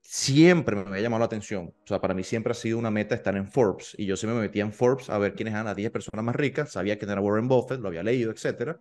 siempre 0.00 0.76
me 0.76 0.82
había 0.82 1.02
llamado 1.02 1.20
la 1.20 1.26
atención. 1.26 1.74
O 1.84 1.86
sea, 1.86 2.00
para 2.00 2.14
mí 2.14 2.22
siempre 2.22 2.52
ha 2.52 2.54
sido 2.54 2.78
una 2.78 2.90
meta 2.90 3.14
estar 3.14 3.36
en 3.36 3.48
Forbes. 3.48 3.94
Y 3.98 4.06
yo 4.06 4.16
siempre 4.16 4.36
me 4.36 4.42
metía 4.42 4.62
en 4.62 4.72
Forbes 4.72 5.10
a 5.10 5.18
ver 5.18 5.34
quiénes 5.34 5.54
eran 5.54 5.66
las 5.66 5.76
10 5.76 5.90
personas 5.90 6.24
más 6.24 6.36
ricas. 6.36 6.72
Sabía 6.72 6.98
quién 6.98 7.10
era 7.10 7.20
Warren 7.20 7.48
Buffett, 7.48 7.80
lo 7.80 7.88
había 7.88 8.02
leído, 8.02 8.30
etcétera 8.30 8.78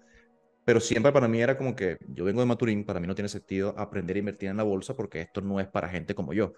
pero 0.63 0.80
siempre 0.80 1.12
para 1.12 1.28
mí 1.28 1.41
era 1.41 1.58
como 1.58 1.76
que 1.76 1.97
yo 2.08 2.26
vengo 2.26 2.41
de 2.41 2.45
Maturín, 2.45 2.84
para 2.84 3.00
mí 3.00 3.08
no 3.08 3.15
tiene 3.15 3.30
sentido 3.30 3.74
aprender 3.78 4.15
a 4.15 4.19
invertir 4.19 4.50
en 4.50 4.58
la 4.58 4.63
bolsa 4.63 4.95
porque 4.95 5.21
esto 5.21 5.41
no 5.41 5.60
es 5.60 5.67
para 5.67 5.89
gente 5.89 6.13
como 6.13 6.34
yo. 6.34 6.54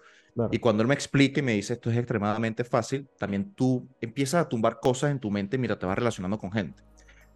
Y 0.50 0.58
cuando 0.58 0.82
él 0.82 0.88
me 0.88 0.94
explica 0.94 1.40
y 1.40 1.42
me 1.42 1.52
dice 1.52 1.74
esto 1.74 1.90
es 1.90 1.96
extremadamente 1.96 2.64
fácil, 2.64 3.08
también 3.18 3.54
tú 3.54 3.88
empiezas 4.00 4.44
a 4.44 4.48
tumbar 4.48 4.80
cosas 4.80 5.10
en 5.10 5.20
tu 5.20 5.30
mente 5.30 5.58
mientras 5.58 5.78
te 5.78 5.86
vas 5.86 5.96
relacionando 5.96 6.38
con 6.38 6.50
gente. 6.50 6.82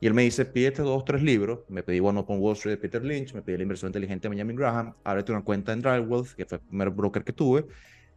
Y 0.00 0.06
él 0.06 0.14
me 0.14 0.22
dice, 0.22 0.44
pídete 0.44 0.82
dos, 0.82 1.04
tres 1.04 1.22
libros. 1.22 1.60
Me 1.68 1.82
pedí 1.82 1.98
One 1.98 2.20
Up 2.20 2.30
on 2.30 2.38
Wall 2.38 2.54
Street 2.54 2.76
de 2.76 2.80
Peter 2.80 3.04
Lynch, 3.04 3.34
me 3.34 3.42
pedí 3.42 3.56
La 3.56 3.64
inversión 3.64 3.88
inteligente 3.88 4.28
de 4.28 4.30
Benjamin 4.30 4.56
Graham, 4.56 4.94
ábrete 5.02 5.32
una 5.32 5.42
cuenta 5.42 5.72
en 5.72 5.84
Wealth, 5.84 6.34
que 6.36 6.44
fue 6.44 6.58
el 6.58 6.64
primer 6.64 6.90
broker 6.90 7.24
que 7.24 7.32
tuve, 7.32 7.66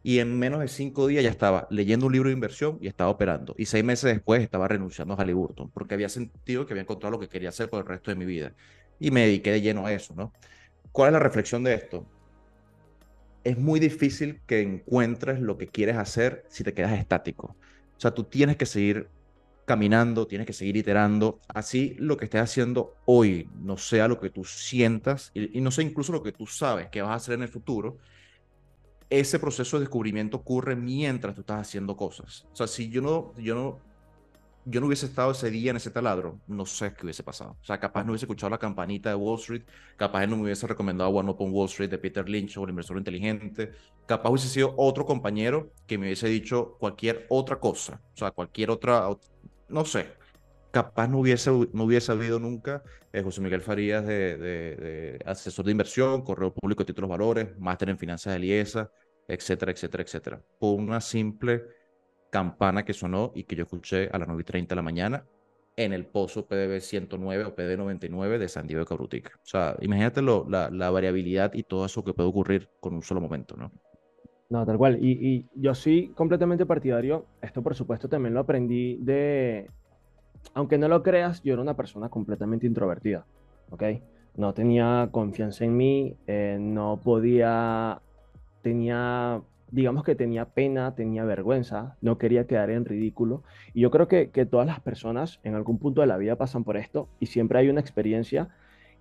y 0.04 0.20
en 0.20 0.38
menos 0.38 0.60
de 0.60 0.68
cinco 0.68 1.08
días 1.08 1.24
ya 1.24 1.30
estaba 1.30 1.68
leyendo 1.70 2.08
un 2.08 2.14
libro 2.14 2.30
de 2.30 2.34
inversión 2.34 2.78
y 2.82 2.88
estaba 2.88 3.10
operando. 3.10 3.54
Y 3.58 3.66
seis 3.66 3.84
meses 3.84 4.12
después 4.12 4.42
estaba 4.42 4.68
renunciando 4.68 5.14
a 5.14 5.18
Halliburton 5.18 5.70
porque 5.70 5.94
había 5.94 6.10
sentido 6.10 6.66
que 6.66 6.74
había 6.74 6.82
encontrado 6.82 7.12
lo 7.12 7.20
que 7.20 7.30
quería 7.30 7.50
hacer 7.50 7.70
por 7.70 7.82
el 7.82 7.88
resto 7.88 8.12
de 8.12 8.16
mi 8.16 8.26
vida. 8.26 8.54
Y 9.00 9.12
me 9.12 9.22
dediqué 9.22 9.52
de 9.52 9.62
lleno 9.62 9.86
a 9.86 9.94
eso, 9.94 10.16
¿no? 10.16 10.34
¿Cuál 10.92 11.10
es 11.10 11.14
la 11.14 11.20
reflexión 11.20 11.64
de 11.64 11.74
esto? 11.74 12.06
Es 13.44 13.58
muy 13.58 13.80
difícil 13.80 14.42
que 14.46 14.62
encuentres 14.62 15.40
lo 15.40 15.58
que 15.58 15.68
quieres 15.68 15.98
hacer 15.98 16.46
si 16.50 16.64
te 16.64 16.74
quedas 16.74 16.94
estático. 16.94 17.56
O 17.98 18.00
sea, 18.00 18.12
tú 18.12 18.24
tienes 18.24 18.58
que 18.58 18.66
seguir 18.66 19.10
caminando, 19.66 20.28
tienes 20.28 20.48
que 20.48 20.54
seguir 20.54 20.78
iterando. 20.78 21.40
Así 21.48 21.96
lo 21.98 22.18
que 22.18 22.26
estés 22.26 22.42
haciendo 22.42 22.96
hoy 23.06 23.50
no 23.62 23.78
sea 23.78 24.08
lo 24.08 24.20
que 24.20 24.30
tú 24.30 24.44
sientas 24.44 25.32
y, 25.34 25.62
no 25.62 25.72
sea 25.72 25.86
incluso 25.86 26.12
lo 26.12 26.24
que 26.24 26.32
tú 26.32 26.46
sabes 26.48 26.90
que 26.90 27.02
vas 27.02 27.12
a 27.12 27.16
hacer 27.16 27.36
en 27.36 27.44
el 27.44 27.48
futuro, 27.48 27.98
ese 29.12 29.40
proceso 29.40 29.78
de 29.78 29.82
descubrimiento 29.82 30.38
ocurre 30.38 30.76
mientras 30.76 31.36
tú 31.36 31.42
estás 31.42 31.62
haciendo 31.62 31.96
cosas. 31.98 32.48
O 32.54 32.56
sea, 32.56 32.66
si 32.66 32.90
yo 32.90 33.02
no, 33.02 33.34
yo 33.38 33.54
no, 33.54 33.80
yo 34.64 34.80
no 34.80 34.88
hubiese 34.88 35.06
estado 35.06 35.32
ese 35.32 35.52
día 35.52 35.72
en 35.72 35.78
ese 35.78 35.92
taladro, 35.92 36.40
no 36.48 36.66
sé 36.66 36.94
qué 36.94 37.06
hubiese 37.06 37.22
pasado. 37.22 37.58
O 37.62 37.66
sea, 37.66 37.78
capaz 37.78 38.06
no 38.06 38.12
hubiese 38.12 38.26
escuchado 38.26 38.50
la 38.50 38.58
campanita 38.58 39.10
de 39.10 39.16
Wall 39.16 39.38
Street, 39.38 39.64
capaz 39.98 40.26
no 40.28 40.38
me 40.38 40.44
hubiese 40.44 40.66
recomendado 40.66 41.10
One 41.10 41.30
Up 41.30 41.42
on 41.42 41.52
Wall 41.52 41.68
Street 41.68 41.90
de 41.90 41.98
Peter 41.98 42.28
Lynch 42.28 42.58
o 42.58 42.64
el 42.64 42.70
inversor 42.70 42.98
inteligente, 42.98 43.74
capaz 44.06 44.30
hubiese 44.30 44.48
sido 44.48 44.74
otro 44.78 45.06
compañero 45.06 45.74
que 45.86 45.98
me 45.98 46.06
hubiese 46.06 46.30
dicho 46.30 46.78
cualquier 46.80 47.26
otra 47.30 47.60
cosa, 47.60 48.02
o 48.14 48.18
sea, 48.18 48.32
cualquier 48.32 48.72
otra, 48.72 49.10
no 49.68 49.84
sé, 49.84 50.08
capaz 50.72 51.10
no 51.10 51.20
hubiese, 51.20 51.52
no 51.74 51.84
hubiese 51.84 52.14
habido 52.14 52.40
nunca 52.40 52.82
eh, 53.12 53.22
José 53.22 53.42
Miguel 53.42 53.62
Farías 53.62 54.06
de, 54.06 54.38
de, 54.38 55.20
asesor 55.26 55.66
de 55.66 55.72
inversión, 55.72 56.22
correo 56.22 56.54
público 56.54 56.84
de 56.84 56.88
títulos 56.88 57.10
valores, 57.10 57.50
máster 57.60 57.90
en 57.90 57.98
finanzas 57.98 58.34
de 58.34 58.40
Liesa, 58.40 58.90
etcétera, 59.34 59.72
etcétera, 59.72 60.04
etcétera. 60.04 60.42
Por 60.60 60.80
una 60.80 61.02
simple 61.02 61.64
campana 62.32 62.84
que 62.86 62.94
sonó 62.94 63.32
y 63.36 63.44
que 63.44 63.56
yo 63.56 63.64
escuché 63.64 64.10
a 64.12 64.18
las 64.18 64.28
9 64.28 64.42
y 64.42 64.46
30 64.46 64.70
de 64.70 64.76
la 64.76 64.82
mañana 64.82 65.26
en 65.76 65.94
el 65.94 66.06
pozo 66.06 66.48
PDB 66.48 66.80
109 66.80 67.46
o 67.46 67.56
PDB 67.56 67.78
99 67.78 68.40
de 68.40 68.48
San 68.48 68.68
Diego 68.68 68.82
de 68.82 68.88
Cabrutica. 68.88 69.32
O 69.36 69.46
sea, 69.46 69.76
imagínate 69.82 70.22
lo, 70.22 70.46
la, 70.50 70.70
la, 70.70 70.90
variabilidad 70.90 71.54
y 71.54 71.64
todo 71.64 71.86
eso 71.86 72.04
que 72.04 72.14
puede 72.14 72.30
ocurrir 72.30 72.70
con 72.80 72.94
un 72.94 73.02
solo 73.02 73.22
momento, 73.22 73.56
¿no? 73.56 73.72
No, 74.50 74.66
tal 74.66 74.78
cual. 74.78 74.98
Y, 75.02 75.12
y 75.12 75.50
yo 75.56 75.74
soy 75.74 76.10
completamente 76.10 76.66
partidario. 76.66 77.26
Esto, 77.42 77.62
por 77.62 77.74
supuesto, 77.74 78.10
también 78.10 78.34
lo 78.34 78.42
aprendí 78.42 78.98
de, 78.98 79.70
aunque 80.54 80.78
no 80.78 80.88
lo 80.88 81.02
creas, 81.04 81.42
yo 81.44 81.54
era 81.54 81.62
una 81.62 81.76
persona 81.76 82.10
completamente 82.10 82.68
introvertida, 82.68 83.26
¿ok? 83.70 83.84
No 84.36 84.54
tenía 84.54 85.10
confianza 85.12 85.66
en 85.66 85.78
mí, 85.78 86.16
eh, 86.28 86.58
no 86.60 87.00
podía 87.02 88.02
tenía, 88.62 89.42
digamos 89.72 90.04
que 90.04 90.16
tenía 90.16 90.46
pena, 90.46 90.96
tenía 90.96 91.24
vergüenza, 91.24 91.98
no 92.02 92.18
quería 92.18 92.48
quedar 92.48 92.70
en 92.70 92.86
ridículo. 92.86 93.44
Y 93.74 93.82
yo 93.82 93.92
creo 93.92 94.08
que, 94.08 94.32
que 94.32 94.46
todas 94.46 94.68
las 94.68 94.80
personas 94.80 95.40
en 95.44 95.56
algún 95.56 95.78
punto 95.78 96.02
de 96.02 96.08
la 96.08 96.18
vida 96.18 96.38
pasan 96.38 96.64
por 96.64 96.78
esto 96.78 97.10
y 97.20 97.28
siempre 97.28 97.60
hay 97.60 97.70
una 97.70 97.82
experiencia 97.82 98.50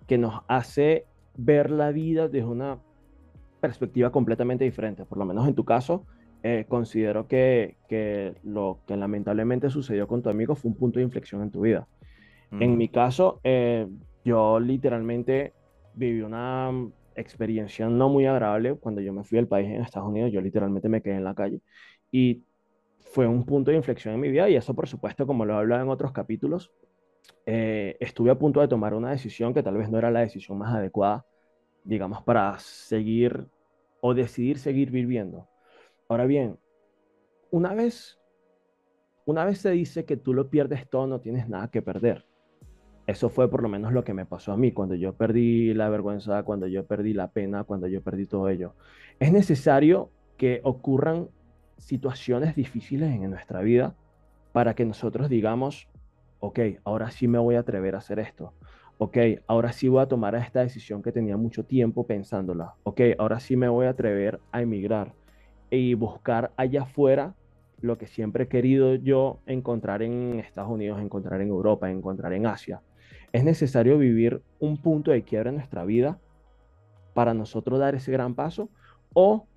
que 0.07 0.17
nos 0.17 0.41
hace 0.47 1.05
ver 1.37 1.71
la 1.71 1.91
vida 1.91 2.27
desde 2.27 2.47
una 2.47 2.79
perspectiva 3.59 4.11
completamente 4.11 4.63
diferente. 4.63 5.05
Por 5.05 5.17
lo 5.17 5.25
menos 5.25 5.47
en 5.47 5.55
tu 5.55 5.63
caso, 5.63 6.05
eh, 6.43 6.65
considero 6.67 7.27
que, 7.27 7.77
que, 7.87 8.33
lo 8.43 8.79
que 8.87 8.97
lamentablemente 8.97 9.69
sucedió 9.69 10.07
con 10.07 10.23
tu 10.23 10.29
amigo 10.29 10.55
fue 10.55 10.71
un 10.71 10.77
punto 10.77 10.99
de 10.99 11.03
inflexión 11.05 11.41
en 11.41 11.51
tu 11.51 11.61
vida. 11.61 11.87
En 12.59 12.75
mi 12.75 12.89
caso, 12.89 13.39
eh, 13.45 13.87
yo 14.25 14.59
literalmente 14.59 15.53
viví 15.93 16.21
una 16.21 16.69
experiencia 17.15 17.87
no 17.87 18.09
muy 18.09 18.25
agradable 18.25 18.75
cuando 18.75 19.01
yo 19.01 19.13
me 19.13 19.23
fui 19.23 19.37
del 19.37 19.47
país 19.47 19.67
en 19.69 19.81
Estados 19.81 20.09
Unidos. 20.09 20.31
Yo 20.31 20.41
literalmente 20.41 20.89
me 20.89 21.01
quedé 21.01 21.15
en 21.15 21.23
la 21.23 21.35
calle 21.35 21.61
y 22.11 22.43
fue 22.99 23.27
un 23.27 23.45
punto 23.45 23.71
de 23.71 23.77
inflexión 23.77 24.13
en 24.13 24.19
mi 24.19 24.29
vida 24.29 24.49
y 24.49 24.55
eso, 24.55 24.73
por 24.73 24.87
supuesto, 24.87 25.27
como 25.27 25.45
lo 25.45 25.53
he 25.53 25.57
hablado 25.57 25.83
en 25.83 25.89
otros 25.89 26.11
capítulos, 26.11 26.71
eh, 27.45 27.97
estuve 27.99 28.31
a 28.31 28.39
punto 28.39 28.61
de 28.61 28.67
tomar 28.67 28.93
una 28.93 29.11
decisión 29.11 29.53
que 29.53 29.63
tal 29.63 29.77
vez 29.77 29.89
no 29.89 29.97
era 29.97 30.11
la 30.11 30.21
decisión 30.21 30.57
más 30.57 30.73
adecuada, 30.73 31.25
digamos, 31.83 32.23
para 32.23 32.57
seguir 32.59 33.47
o 34.01 34.13
decidir 34.13 34.57
seguir 34.57 34.91
viviendo. 34.91 35.47
Ahora 36.07 36.25
bien, 36.25 36.57
una 37.51 37.73
vez, 37.73 38.19
una 39.25 39.45
vez 39.45 39.59
se 39.59 39.71
dice 39.71 40.05
que 40.05 40.17
tú 40.17 40.33
lo 40.33 40.49
pierdes 40.49 40.89
todo, 40.89 41.07
no 41.07 41.19
tienes 41.19 41.47
nada 41.47 41.69
que 41.69 41.81
perder. 41.81 42.25
Eso 43.07 43.29
fue 43.29 43.49
por 43.49 43.63
lo 43.63 43.69
menos 43.69 43.93
lo 43.93 44.03
que 44.03 44.13
me 44.13 44.25
pasó 44.25 44.51
a 44.51 44.57
mí 44.57 44.71
cuando 44.71 44.95
yo 44.95 45.13
perdí 45.13 45.73
la 45.73 45.89
vergüenza, 45.89 46.43
cuando 46.43 46.67
yo 46.67 46.85
perdí 46.85 47.13
la 47.13 47.29
pena, 47.29 47.63
cuando 47.63 47.87
yo 47.87 48.01
perdí 48.01 48.25
todo 48.25 48.47
ello. 48.49 48.75
Es 49.19 49.31
necesario 49.31 50.11
que 50.37 50.61
ocurran 50.63 51.29
situaciones 51.77 52.55
difíciles 52.55 53.11
en 53.11 53.29
nuestra 53.29 53.61
vida 53.61 53.95
para 54.51 54.75
que 54.75 54.85
nosotros 54.85 55.29
digamos, 55.29 55.87
ok, 56.39 56.59
ahora 56.83 57.11
sí 57.11 57.27
me 57.27 57.39
voy 57.39 57.55
a 57.55 57.59
atrever 57.59 57.95
a 57.95 57.99
hacer 57.99 58.19
esto. 58.19 58.53
Ok, 58.97 59.17
ahora 59.47 59.71
sí 59.71 59.87
voy 59.87 60.01
a 60.01 60.05
tomar 60.05 60.35
esta 60.35 60.61
decisión 60.61 61.01
que 61.01 61.11
tenía 61.11 61.35
mucho 61.35 61.65
tiempo 61.65 62.05
pensándola. 62.05 62.75
Ok, 62.83 63.01
ahora 63.17 63.39
sí 63.39 63.55
me 63.55 63.67
voy 63.67 63.87
a 63.87 63.91
atrever 63.91 64.39
a 64.51 64.61
emigrar 64.61 65.13
y 65.71 65.95
buscar 65.95 66.51
allá 66.55 66.83
afuera 66.83 67.33
lo 67.81 67.97
que 67.97 68.05
siempre 68.05 68.43
he 68.43 68.47
querido 68.47 68.93
yo 68.95 69.39
encontrar 69.47 70.03
en 70.03 70.39
Estados 70.39 70.69
Unidos, 70.69 71.01
encontrar 71.01 71.41
en 71.41 71.47
Europa, 71.47 71.89
encontrar 71.89 72.33
en 72.33 72.45
Asia. 72.45 72.81
Es 73.31 73.43
necesario 73.43 73.97
vivir 73.97 74.41
un 74.59 74.77
punto 74.77 75.11
de 75.11 75.23
quiebra 75.23 75.49
en 75.49 75.55
nuestra 75.57 75.85
vida 75.85 76.19
para 77.13 77.33
nosotros 77.33 77.79
dar 77.79 77.95
ese 77.95 78.11
gran 78.11 78.35
paso 78.35 78.69
o 79.13 79.47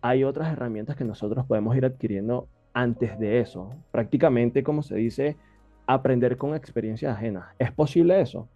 hay 0.00 0.24
otras 0.24 0.52
herramientas 0.52 0.96
que 0.96 1.04
nosotros 1.04 1.44
podemos 1.46 1.76
ir 1.76 1.84
adquiriendo 1.84 2.48
antes 2.72 3.18
de 3.18 3.40
eso. 3.40 3.70
Prácticamente, 3.90 4.62
como 4.62 4.82
se 4.82 4.96
dice, 4.96 5.36
aprender 5.86 6.36
con 6.36 6.54
experiencias 6.54 7.16
ajenas. 7.16 7.46
¿Es 7.58 7.72
posible 7.72 8.20
eso? 8.20 8.48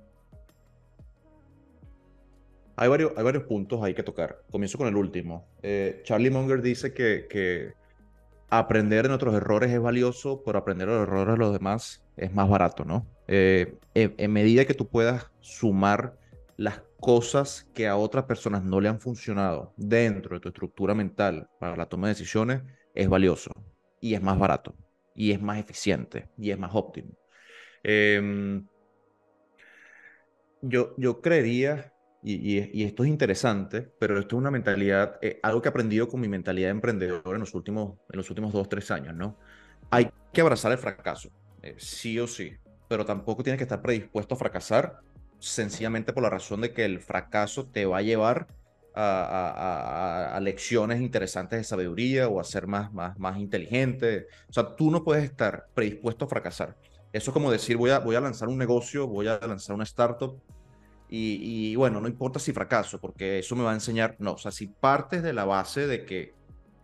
Hay 2.76 2.88
varios, 2.88 3.12
hay 3.16 3.24
varios 3.24 3.44
puntos 3.44 3.82
ahí 3.82 3.94
que 3.94 4.02
tocar. 4.02 4.42
Comienzo 4.50 4.78
con 4.78 4.88
el 4.88 4.96
último. 4.96 5.46
Eh, 5.62 6.00
Charlie 6.04 6.30
Munger 6.30 6.62
dice 6.62 6.94
que, 6.94 7.26
que 7.28 7.74
aprender 8.48 9.04
de 9.04 9.08
nuestros 9.08 9.34
errores 9.34 9.70
es 9.70 9.80
valioso, 9.80 10.42
pero 10.44 10.58
aprender 10.58 10.88
de 10.88 10.94
los 10.94 11.02
errores 11.02 11.34
de 11.34 11.38
los 11.38 11.52
demás 11.52 12.04
es 12.16 12.32
más 12.32 12.48
barato, 12.48 12.84
¿no? 12.84 13.06
Eh, 13.34 13.78
en, 13.94 14.30
medida 14.30 14.66
que 14.66 14.74
tú 14.74 14.90
puedas 14.90 15.30
sumar 15.40 16.18
las 16.58 16.82
cosas 17.00 17.66
que 17.72 17.88
a 17.88 17.96
otras 17.96 18.26
personas 18.26 18.62
no 18.62 18.78
le 18.78 18.90
han 18.90 19.00
funcionado 19.00 19.72
dentro 19.78 20.36
de 20.36 20.40
tu 20.40 20.50
estructura 20.50 20.94
mental 20.94 21.48
para 21.58 21.74
la 21.74 21.86
toma 21.86 22.08
de 22.08 22.12
decisiones, 22.12 22.60
es 22.94 23.08
valioso 23.08 23.50
y 24.02 24.12
es 24.12 24.20
más 24.20 24.38
barato 24.38 24.74
y 25.14 25.32
es 25.32 25.40
más 25.40 25.58
eficiente 25.58 26.28
y 26.36 26.50
es 26.50 26.58
más 26.58 26.72
óptimo. 26.74 27.16
Em, 27.82 28.66
yo, 30.60 30.94
yo 30.98 31.22
creería, 31.22 31.94
y, 32.22 32.84
esto 32.84 33.02
es 33.02 33.08
interesante, 33.08 33.80
pero 33.98 34.18
esto 34.18 34.36
es 34.36 34.40
una 34.40 34.50
mentalidad, 34.50 35.18
eh, 35.22 35.40
algo 35.42 35.62
que 35.62 35.68
he 35.68 35.70
aprendido 35.70 36.06
con 36.06 36.20
mi 36.20 36.28
mentalidad 36.28 36.66
de 36.66 36.72
emprendedor 36.72 37.34
en 37.34 37.40
los 37.40 37.54
últimos, 37.54 37.98
en 38.10 38.18
los 38.18 38.28
últimos 38.28 38.52
dos, 38.52 38.68
tres 38.68 38.90
años, 38.90 39.14
¿no? 39.14 39.38
Hay 39.90 40.10
que 40.34 40.42
abrazar 40.42 40.70
el 40.72 40.78
fracaso, 40.78 41.30
eh, 41.62 41.76
sí 41.78 42.18
o 42.20 42.26
sí, 42.26 42.58
pero 42.92 43.06
tampoco 43.06 43.42
tienes 43.42 43.56
que 43.56 43.64
estar 43.64 43.80
predispuesto 43.80 44.34
a 44.34 44.36
fracasar 44.36 45.00
sencillamente 45.38 46.12
por 46.12 46.22
la 46.24 46.28
razón 46.28 46.60
de 46.60 46.74
que 46.74 46.84
el 46.84 47.00
fracaso 47.00 47.64
te 47.64 47.86
va 47.86 47.96
a 47.96 48.02
llevar 48.02 48.48
a, 48.94 50.38
lecciones 50.42 51.00
interesantes 51.00 51.58
de 51.58 51.64
sabiduría 51.64 52.28
o 52.28 52.38
a 52.38 52.44
ser 52.44 52.66
más, 52.66 52.92
más, 52.92 53.18
más 53.18 53.38
inteligente. 53.38 54.26
O 54.46 54.52
sea, 54.52 54.76
tú 54.76 54.90
no 54.90 55.04
puedes 55.04 55.24
estar 55.24 55.68
predispuesto 55.72 56.26
a 56.26 56.28
fracasar. 56.28 56.76
Eso 57.14 57.30
es 57.30 57.32
como 57.32 57.50
decir, 57.50 57.78
voy 57.78 57.88
a, 57.88 57.98
voy 57.98 58.14
a 58.14 58.20
lanzar 58.20 58.50
un 58.50 58.58
negocio, 58.58 59.06
voy 59.06 59.26
a 59.26 59.38
lanzar 59.38 59.74
una 59.74 59.84
startup 59.84 60.38
y, 61.08 61.70
y, 61.70 61.76
bueno, 61.76 61.98
no 61.98 62.08
importa 62.08 62.40
si 62.40 62.52
fracaso, 62.52 63.00
porque 63.00 63.38
eso 63.38 63.56
me 63.56 63.62
va 63.62 63.70
a 63.70 63.74
enseñar, 63.74 64.16
no, 64.18 64.32
o 64.32 64.38
sea, 64.38 64.50
si 64.50 64.66
partes 64.66 65.22
de 65.22 65.32
la 65.32 65.46
base 65.46 65.86
de 65.86 66.04
que 66.04 66.34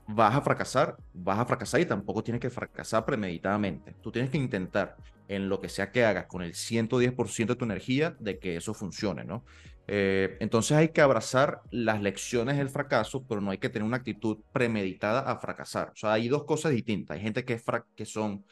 vas 0.08 0.34
a 0.34 0.40
fracasar, 0.40 0.96
vas 1.12 1.38
a 1.38 1.44
fracasar 1.44 1.80
y 1.80 1.86
tampoco 1.86 2.24
tienes 2.24 2.40
que 2.40 2.50
fracasar 2.50 3.04
premeditadamente. 3.04 3.94
Tú 4.02 4.10
tienes 4.10 4.30
que 4.30 4.38
intentar 4.38 4.96
en 5.28 5.48
lo 5.48 5.60
que 5.60 5.68
sea 5.68 5.92
que 5.92 6.04
hagas 6.04 6.26
con 6.26 6.42
el 6.42 6.54
110% 6.54 7.46
de 7.46 7.56
tu 7.56 7.64
energía 7.64 8.16
de 8.18 8.38
que 8.38 8.56
eso 8.56 8.72
funcione, 8.72 9.24
¿no? 9.24 9.44
Eh, 9.86 10.36
entonces 10.40 10.76
hay 10.76 10.88
que 10.88 11.00
abrazar 11.00 11.62
las 11.70 12.00
lecciones 12.02 12.56
del 12.56 12.70
fracaso, 12.70 13.24
pero 13.26 13.40
no 13.40 13.50
hay 13.50 13.58
que 13.58 13.68
tener 13.68 13.86
una 13.86 13.98
actitud 13.98 14.38
premeditada 14.52 15.20
a 15.20 15.38
fracasar. 15.38 15.90
O 15.90 15.96
sea, 15.96 16.14
hay 16.14 16.28
dos 16.28 16.44
cosas 16.44 16.72
distintas. 16.72 17.16
Hay 17.16 17.22
gente 17.22 17.44
que, 17.44 17.54
es 17.54 17.64
que 17.94 18.04
son 18.06 18.44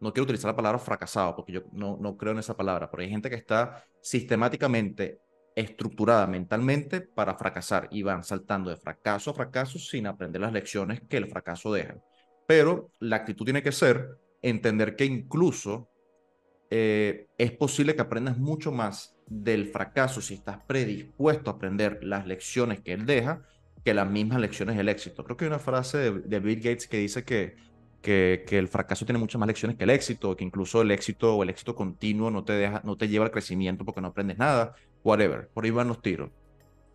no 0.00 0.12
quiero 0.12 0.24
utilizar 0.24 0.50
la 0.50 0.56
palabra 0.56 0.78
fracasado 0.78 1.36
porque 1.36 1.52
yo 1.52 1.62
no, 1.72 1.98
no 2.00 2.16
creo 2.16 2.32
en 2.32 2.38
esa 2.38 2.56
palabra, 2.56 2.90
pero 2.90 3.02
hay 3.02 3.10
gente 3.10 3.28
que 3.28 3.36
está 3.36 3.84
sistemáticamente 4.00 5.20
estructurada 5.54 6.26
mentalmente 6.26 7.00
para 7.00 7.34
fracasar 7.34 7.88
y 7.90 8.02
van 8.02 8.24
saltando 8.24 8.70
de 8.70 8.76
fracaso 8.76 9.30
a 9.30 9.34
fracaso 9.34 9.78
sin 9.78 10.06
aprender 10.06 10.40
las 10.40 10.52
lecciones 10.52 11.00
que 11.08 11.16
el 11.16 11.28
fracaso 11.28 11.72
deja. 11.72 11.96
Pero 12.46 12.90
la 12.98 13.16
actitud 13.16 13.44
tiene 13.44 13.62
que 13.62 13.72
ser 13.72 14.18
entender 14.42 14.96
que 14.96 15.04
incluso 15.04 15.88
eh, 16.70 17.26
es 17.36 17.52
posible 17.52 17.94
que 17.94 18.02
aprendas 18.02 18.38
mucho 18.38 18.72
más 18.72 19.16
del 19.26 19.66
fracaso 19.66 20.20
si 20.20 20.34
estás 20.34 20.58
predispuesto 20.66 21.50
a 21.50 21.54
aprender 21.54 22.02
las 22.02 22.26
lecciones 22.26 22.80
que 22.80 22.92
él 22.92 23.06
deja 23.06 23.42
que 23.84 23.94
las 23.94 24.08
mismas 24.10 24.40
lecciones 24.40 24.76
del 24.76 24.88
éxito. 24.88 25.24
Creo 25.24 25.36
que 25.36 25.44
hay 25.46 25.50
una 25.50 25.58
frase 25.58 25.98
de, 26.12 26.40
Bill 26.40 26.60
Gates 26.60 26.86
que 26.86 26.98
dice 26.98 27.24
que 27.24 27.56
que, 28.00 28.44
el 28.50 28.68
fracaso 28.68 29.04
tiene 29.04 29.18
muchas 29.18 29.38
más 29.38 29.46
lecciones 29.46 29.76
que 29.76 29.84
el 29.84 29.90
éxito, 29.90 30.36
que 30.36 30.44
incluso 30.44 30.82
el 30.82 30.90
éxito 30.90 31.36
o 31.36 31.42
el 31.42 31.50
éxito 31.50 31.74
continuo 31.74 32.30
no 32.30 32.44
te, 32.44 32.54
deja, 32.54 32.80
no 32.84 32.96
te 32.96 33.08
lleva 33.08 33.26
al 33.26 33.30
crecimiento 33.30 33.84
porque 33.84 34.00
no 34.00 34.08
aprendes 34.08 34.38
nada, 34.38 34.74
whatever, 35.04 35.48
por 35.48 35.64
ahí 35.64 35.70
van 35.70 35.88
los 35.88 36.02
tiros. 36.02 36.30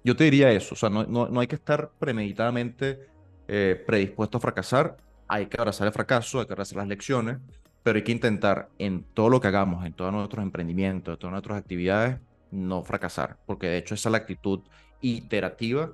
Yo 0.03 0.15
te 0.15 0.25
diría 0.25 0.51
eso, 0.51 0.75
o 0.75 0.77
sea, 0.77 0.89
no, 0.89 1.05
no, 1.05 1.39
hay 1.39 1.47
que 1.47 1.55
estar 1.55 1.91
premeditadamente 1.97 3.07
eh, 3.47 3.83
predispuesto 3.87 4.37
a 4.37 4.41
fracasar, 4.41 4.97
hay 5.27 5.47
que 5.47 5.57
abrazar 5.59 5.87
el 5.87 5.93
fracaso, 5.93 6.39
hay 6.39 6.45
que 6.45 6.53
abrazar 6.53 6.77
las 6.77 6.87
lecciones, 6.87 7.37
pero 7.81 7.97
hay 7.97 8.03
que 8.03 8.11
intentar 8.11 8.69
en 8.77 9.03
todo 9.13 9.29
lo 9.29 9.41
que 9.41 9.47
hagamos, 9.47 9.85
en 9.85 9.93
todos 9.93 10.13
nuestros 10.13 10.43
emprendimientos, 10.43 11.13
en 11.13 11.19
todas 11.19 11.31
nuestras 11.31 11.57
actividades, 11.57 12.19
no 12.51 12.83
fracasar, 12.83 13.37
porque 13.45 13.67
de 13.67 13.77
hecho 13.77 13.95
esa 13.95 14.09
es 14.09 14.11
la 14.11 14.17
actitud 14.19 14.61
iterativa 15.01 15.91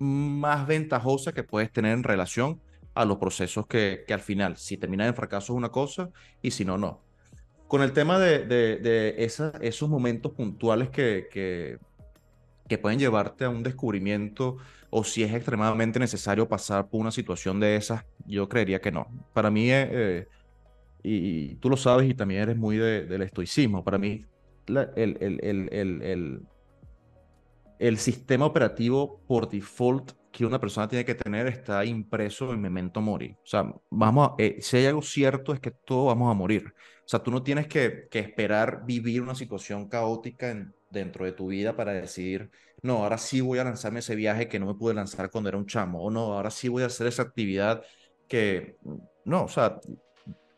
más 0.00 0.66
ventajosa 0.66 1.32
que 1.32 1.44
puedes 1.44 1.70
tener 1.70 1.92
en 1.92 2.02
relación 2.02 2.60
a 2.94 3.04
los 3.04 3.18
procesos 3.18 3.66
que, 3.66 4.04
que 4.06 4.14
al 4.14 4.20
final, 4.20 4.56
si 4.56 4.76
terminan 4.76 5.08
en 5.08 5.14
fracaso 5.14 5.52
es 5.52 5.56
una 5.56 5.70
cosa 5.70 6.10
y 6.42 6.50
si 6.50 6.64
no, 6.64 6.76
no. 6.76 7.00
Con 7.72 7.80
el 7.80 7.94
tema 7.94 8.18
de, 8.18 8.44
de, 8.44 9.14
esos 9.16 9.88
momentos 9.88 10.32
puntuales 10.32 10.90
que, 10.90 11.28
que, 11.32 11.78
que, 12.68 12.76
pueden 12.76 12.98
llevarte 12.98 13.46
a 13.46 13.48
un 13.48 13.62
descubrimiento 13.62 14.58
o 14.90 15.02
si 15.04 15.22
es 15.22 15.32
extremadamente 15.32 15.98
necesario 15.98 16.46
pasar 16.46 16.90
por 16.90 17.00
una 17.00 17.10
situación 17.10 17.60
de 17.60 17.76
esas, 17.76 18.04
yo 18.26 18.46
creería 18.46 18.82
que 18.82 18.92
no. 18.92 19.06
Para 19.32 19.50
mí, 19.50 19.70
eh, 19.70 19.88
eh, 19.90 20.28
y, 21.02 21.54
tú 21.54 21.70
lo 21.70 21.78
sabes 21.78 22.10
y 22.10 22.12
también 22.12 22.42
eres 22.42 22.58
muy 22.58 22.76
del 22.76 23.22
estoicismo, 23.22 23.82
para 23.82 23.96
mí 23.96 24.26
el, 24.66 25.16
el, 25.22 25.38
el, 25.42 25.68
el, 25.72 26.42
el 27.78 27.96
sistema 27.96 28.44
operativo 28.44 29.22
por 29.26 29.48
default 29.48 30.12
que 30.30 30.44
una 30.44 30.60
persona 30.60 30.88
tiene 30.88 31.06
que 31.06 31.14
tener 31.14 31.46
está 31.46 31.86
impreso 31.86 32.52
en 32.52 32.60
memento 32.60 33.00
mori. 33.00 33.34
O 33.42 33.46
sea, 33.46 33.72
vamos 33.88 34.32
eh, 34.36 34.58
si 34.60 34.76
hay 34.76 34.84
algo 34.84 35.00
cierto 35.00 35.54
es 35.54 35.60
que 35.60 35.70
todos 35.70 36.08
vamos 36.08 36.30
a 36.30 36.34
morir. 36.34 36.74
O 37.04 37.08
sea, 37.08 37.20
tú 37.22 37.30
no 37.30 37.42
tienes 37.42 37.66
que, 37.66 38.08
esperar 38.12 38.84
vivir 38.86 39.22
una 39.22 39.34
situación 39.34 39.88
caótica 39.88 40.72
dentro 40.90 41.24
de 41.24 41.32
tu 41.32 41.48
vida 41.48 41.76
para 41.76 41.92
decidir, 41.92 42.50
no, 42.82 42.98
ahora 42.98 43.18
sí 43.18 43.40
voy 43.40 43.58
a 43.58 43.64
lanzarme 43.64 44.00
ese 44.00 44.14
viaje 44.14 44.48
que 44.48 44.58
no 44.58 44.66
me 44.66 44.74
pude 44.74 44.94
lanzar 44.94 45.30
cuando 45.30 45.48
era 45.48 45.58
un 45.58 45.66
chamo, 45.66 46.02
o 46.02 46.10
no, 46.10 46.34
ahora 46.34 46.50
sí 46.50 46.68
voy 46.68 46.82
a 46.82 46.86
hacer 46.86 47.06
esa 47.06 47.22
actividad 47.22 47.82
que, 48.28 48.76
no, 49.24 49.44
o 49.44 49.48
sea, 49.48 49.80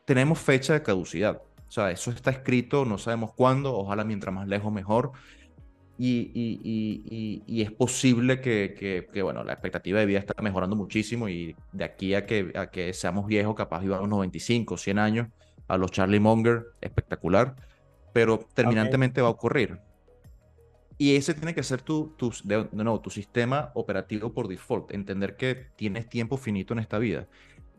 tenemos 0.04 0.38
fecha 0.38 0.74
de 0.74 0.82
caducidad. 0.82 1.42
O 1.66 1.70
sea, 1.70 1.90
eso 1.90 2.10
está 2.10 2.30
escrito, 2.30 2.84
no 2.84 2.98
sabemos 2.98 3.32
cuándo, 3.34 3.76
ojalá 3.76 4.04
mientras 4.04 4.34
más 4.34 4.46
lejos 4.46 4.72
mejor 4.72 5.12
y, 5.98 7.62
es 7.62 7.72
posible 7.72 8.40
que, 8.40 8.74
que, 8.78 9.06
que, 9.12 9.22
bueno, 9.22 9.44
la 9.44 9.52
expectativa 9.52 10.00
de 10.00 10.06
vida 10.06 10.18
está 10.18 10.40
mejorando 10.42 10.76
muchísimo 10.76 11.28
y 11.28 11.54
de 11.72 11.84
aquí 11.84 12.14
a 12.14 12.26
que, 12.26 12.52
a 12.56 12.70
que 12.70 12.92
seamos 12.92 13.26
viejos, 13.26 13.54
capaz 13.54 13.80
vivamos 13.80 14.08
95, 14.08 14.76
100 14.76 14.98
años, 14.98 15.28
a 15.68 15.76
los 15.76 15.90
Charlie 15.90 16.20
Munger, 16.20 16.66
espectacular, 16.80 17.56
pero 18.12 18.38
terminantemente 18.54 19.20
va 19.20 19.28
a 19.28 19.32
ocurrir. 19.32 19.80
Y 20.96 21.16
ese 21.16 21.34
tiene 21.34 21.54
que 21.54 21.62
ser 21.62 21.82
tu, 21.82 22.14
tu, 22.16 22.32
de, 22.44 22.68
nuevo, 22.72 23.00
tu 23.00 23.10
sistema 23.10 23.72
operativo 23.74 24.32
por 24.32 24.46
default, 24.46 24.92
entender 24.92 25.36
que 25.36 25.66
tienes 25.76 26.08
tiempo 26.08 26.36
finito 26.36 26.72
en 26.72 26.78
esta 26.78 26.98
vida. 26.98 27.26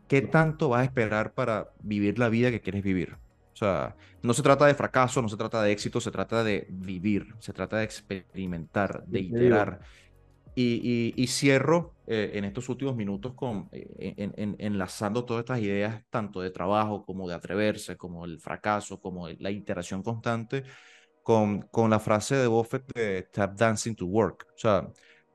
¿Qué 0.06 0.20
tanto 0.22 0.68
vas 0.68 0.82
a 0.82 0.84
esperar 0.84 1.32
para 1.32 1.70
vivir 1.80 2.18
la 2.18 2.28
vida 2.28 2.50
que 2.50 2.60
quieres 2.60 2.82
vivir? 2.82 3.16
O 3.54 3.58
sea, 3.58 3.96
no 4.22 4.34
se 4.34 4.42
trata 4.42 4.66
de 4.66 4.74
fracaso, 4.74 5.22
no 5.22 5.30
se 5.30 5.36
trata 5.38 5.62
de 5.62 5.72
éxito, 5.72 5.98
se 5.98 6.10
trata 6.10 6.44
de 6.44 6.66
vivir, 6.68 7.34
se 7.38 7.54
trata 7.54 7.78
de 7.78 7.84
experimentar, 7.84 9.04
de 9.06 9.20
iterar. 9.20 9.80
Y, 10.58 11.12
y, 11.14 11.26
cierro 11.26 11.92
eh, 12.06 12.30
en 12.32 12.46
estos 12.46 12.70
últimos 12.70 12.96
minutos 12.96 13.34
con 13.34 13.68
eh, 13.72 14.14
en, 14.16 14.56
enlazando 14.58 15.26
todas 15.26 15.40
estas 15.42 15.60
ideas, 15.60 16.02
tanto 16.08 16.40
de 16.40 16.50
trabajo 16.50 17.04
como 17.04 17.28
de 17.28 17.34
atreverse, 17.34 17.98
como 17.98 18.24
el 18.24 18.40
fracaso, 18.40 18.98
como 18.98 19.28
la 19.28 19.50
iteración 19.50 20.02
constante, 20.02 20.64
con, 21.22 21.60
con 21.60 21.90
la 21.90 22.00
frase 22.00 22.36
de 22.36 22.46
Buffett 22.46 22.90
de 22.94 23.24
Tap 23.24 23.54
Dancing 23.54 23.94
to 23.94 24.06
Work. 24.06 24.46
O 24.54 24.58
sea, 24.58 24.88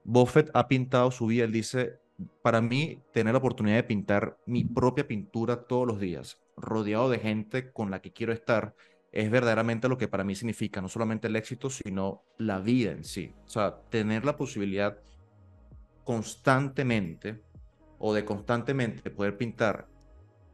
Buffett 0.03 0.49
ha 0.55 0.67
pintado 0.67 1.11
su 1.11 1.27
vida, 1.27 1.43
él 1.43 1.51
dice, 1.51 1.99
para 2.41 2.61
mí, 2.61 2.99
tener 3.13 3.33
la 3.33 3.39
oportunidad 3.39 3.75
de 3.75 3.83
pintar 3.83 4.37
mi 4.45 4.63
propia 4.63 5.07
pintura 5.07 5.63
todos 5.67 5.87
los 5.87 5.99
días, 5.99 6.39
rodeado 6.57 7.09
de 7.09 7.19
gente 7.19 7.71
con 7.71 7.91
la 7.91 8.01
que 8.01 8.11
quiero 8.11 8.33
estar, 8.33 8.75
es 9.11 9.29
verdaderamente 9.29 9.89
lo 9.89 9.97
que 9.97 10.07
para 10.07 10.23
mí 10.23 10.35
significa 10.35 10.81
no 10.81 10.87
solamente 10.87 11.27
el 11.27 11.35
éxito, 11.35 11.69
sino 11.69 12.23
la 12.37 12.59
vida 12.59 12.91
en 12.91 13.03
sí. 13.03 13.33
O 13.45 13.49
sea, 13.49 13.81
tener 13.89 14.25
la 14.25 14.37
posibilidad 14.37 14.97
constantemente 16.03 17.41
o 17.99 18.13
de 18.13 18.25
constantemente 18.25 19.09
poder 19.09 19.37
pintar 19.37 19.87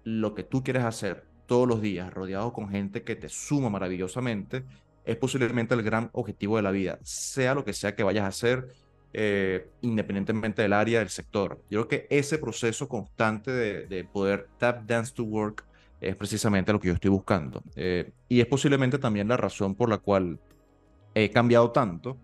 lo 0.03 0.35
que 0.35 0.43
tú 0.43 0.63
quieres 0.63 0.83
hacer 0.83 1.25
todos 1.45 1.67
los 1.67 1.81
días, 1.81 2.13
rodeado 2.13 2.53
con 2.53 2.69
gente 2.69 3.03
que 3.03 3.15
te 3.15 3.29
suma 3.29 3.69
maravillosamente, 3.69 4.63
es 5.05 5.15
posiblemente 5.15 5.73
el 5.73 5.83
gran 5.83 6.09
objetivo 6.11 6.57
de 6.57 6.63
la 6.63 6.71
vida, 6.71 6.99
sea 7.01 7.55
lo 7.55 7.63
que 7.63 7.73
sea 7.73 7.95
que 7.95 8.03
vayas 8.03 8.25
a 8.25 8.27
hacer, 8.27 8.67
eh, 9.13 9.69
independientemente 9.81 10.61
del 10.61 10.73
área, 10.73 10.99
del 10.99 11.09
sector. 11.09 11.61
Yo 11.69 11.87
creo 11.87 11.87
que 11.87 12.07
ese 12.15 12.37
proceso 12.37 12.89
constante 12.89 13.51
de, 13.51 14.03
poder 14.03 14.49
tap 14.57 14.85
dance 14.85 15.13
to 15.13 15.23
work 15.23 15.63
es 16.01 16.15
precisamente 16.15 16.73
lo 16.73 16.79
que 16.79 16.89
yo 16.89 16.93
estoy 16.93 17.09
buscando. 17.09 17.63
Eh, 17.75 18.11
y 18.27 18.41
es 18.41 18.47
posiblemente 18.47 18.99
también 18.99 19.29
la 19.29 19.37
razón 19.37 19.75
por 19.75 19.89
la 19.89 19.97
cual 19.97 20.39
he 21.15 21.31
cambiado 21.31 21.71
tanto. 21.71 22.17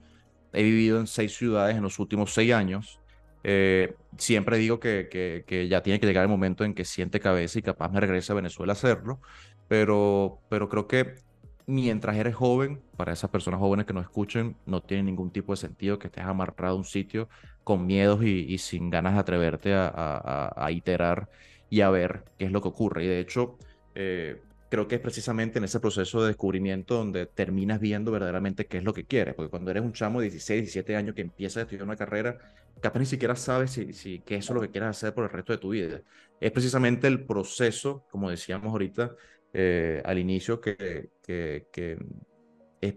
He 0.51 0.61
vivido 0.61 0.99
en 0.99 1.07
seis 1.07 1.35
ciudades 1.35 1.75
en 1.77 1.83
los 1.83 1.97
últimos 1.99 2.33
seis 2.33 2.53
años. 2.53 2.99
Eh, 3.43 3.95
siempre 4.17 4.57
digo 4.57 4.79
que, 4.79 5.09
que, 5.45 5.67
ya 5.67 5.83
tiene 5.83 5.99
que 5.99 6.05
llegar 6.07 6.23
el 6.23 6.29
momento 6.29 6.63
en 6.63 6.73
que 6.73 6.85
siente 6.85 7.19
cabeza 7.19 7.59
y 7.59 7.61
capaz 7.61 7.89
me 7.89 7.99
regrese 7.99 8.31
a 8.31 8.35
Venezuela 8.35 8.71
a 8.71 8.75
hacerlo, 8.75 9.19
pero, 9.67 10.39
pero 10.49 10.69
creo 10.69 10.87
que 10.87 11.15
mientras 11.65 12.15
eres 12.17 12.35
joven, 12.35 12.81
para 12.97 13.13
esas 13.13 13.29
personas 13.29 13.59
jóvenes 13.59 13.85
que 13.85 13.93
nos 13.93 14.03
escuchen, 14.03 14.55
no 14.65 14.81
tiene 14.81 15.03
ningún 15.03 15.31
tipo 15.31 15.53
de 15.53 15.57
sentido 15.57 15.99
que 15.99 16.07
estés 16.07 16.23
amarrado 16.23 16.75
a 16.75 16.77
un 16.77 16.85
sitio 16.85 17.29
con 17.63 17.85
miedos 17.85 18.23
y, 18.23 18.57
sin 18.57 18.89
ganas 18.89 19.13
de 19.13 19.19
atreverte 19.19 19.73
a, 19.73 20.67
iterar 20.71 21.29
y 21.69 21.81
a 21.81 21.89
ver 21.89 22.25
qué 22.37 22.45
es 22.45 22.51
lo 22.51 22.61
que 22.61 22.67
ocurre. 22.67 23.05
Y 23.05 23.07
de 23.07 23.19
hecho, 23.19 23.57
eh, 23.95 24.41
creo 24.73 24.87
que 24.87 24.95
es 24.95 25.01
precisamente 25.01 25.59
en 25.59 25.65
ese 25.65 25.79
proceso 25.79 26.23
de 26.23 26.29
descubrimiento 26.29 26.95
donde 26.95 27.27
terminas 27.27 27.79
viendo 27.79 28.11
verdaderamente 28.11 28.65
qué 28.65 28.79
es 28.79 28.83
lo 28.83 28.91
que 28.91 29.05
quieres. 29.05 29.35
Porque 29.35 29.51
cuando 29.51 29.69
eres 29.69 29.83
un 29.83 29.93
chamo 29.93 30.19
de 30.19 30.31
16, 30.31 30.61
17 30.63 30.95
años 30.95 31.13
que 31.13 31.21
empieza 31.21 31.59
a 31.59 31.63
estudiar 31.63 31.83
una 31.83 31.95
carrera, 31.95 32.39
capaz 32.81 32.97
ni 32.97 33.05
siquiera 33.05 33.35
sabes 33.35 33.69
si, 33.69 33.93
si 33.93 34.21
que 34.21 34.37
eso 34.37 34.51
es 34.51 34.55
lo 34.55 34.61
que 34.61 34.71
quieres 34.71 34.89
hacer 34.89 35.13
por 35.13 35.25
el 35.25 35.29
resto 35.29 35.53
de 35.53 35.59
tu 35.59 35.69
vida. 35.69 36.01
Es 36.39 36.51
precisamente 36.51 37.05
el 37.05 37.23
proceso, 37.23 38.07
como 38.09 38.31
decíamos 38.31 38.71
ahorita, 38.71 39.15
eh, 39.53 40.01
al 40.03 40.17
inicio 40.17 40.59
que, 40.59 41.11
que, 41.21 41.67
que 41.71 41.99
es, 42.81 42.95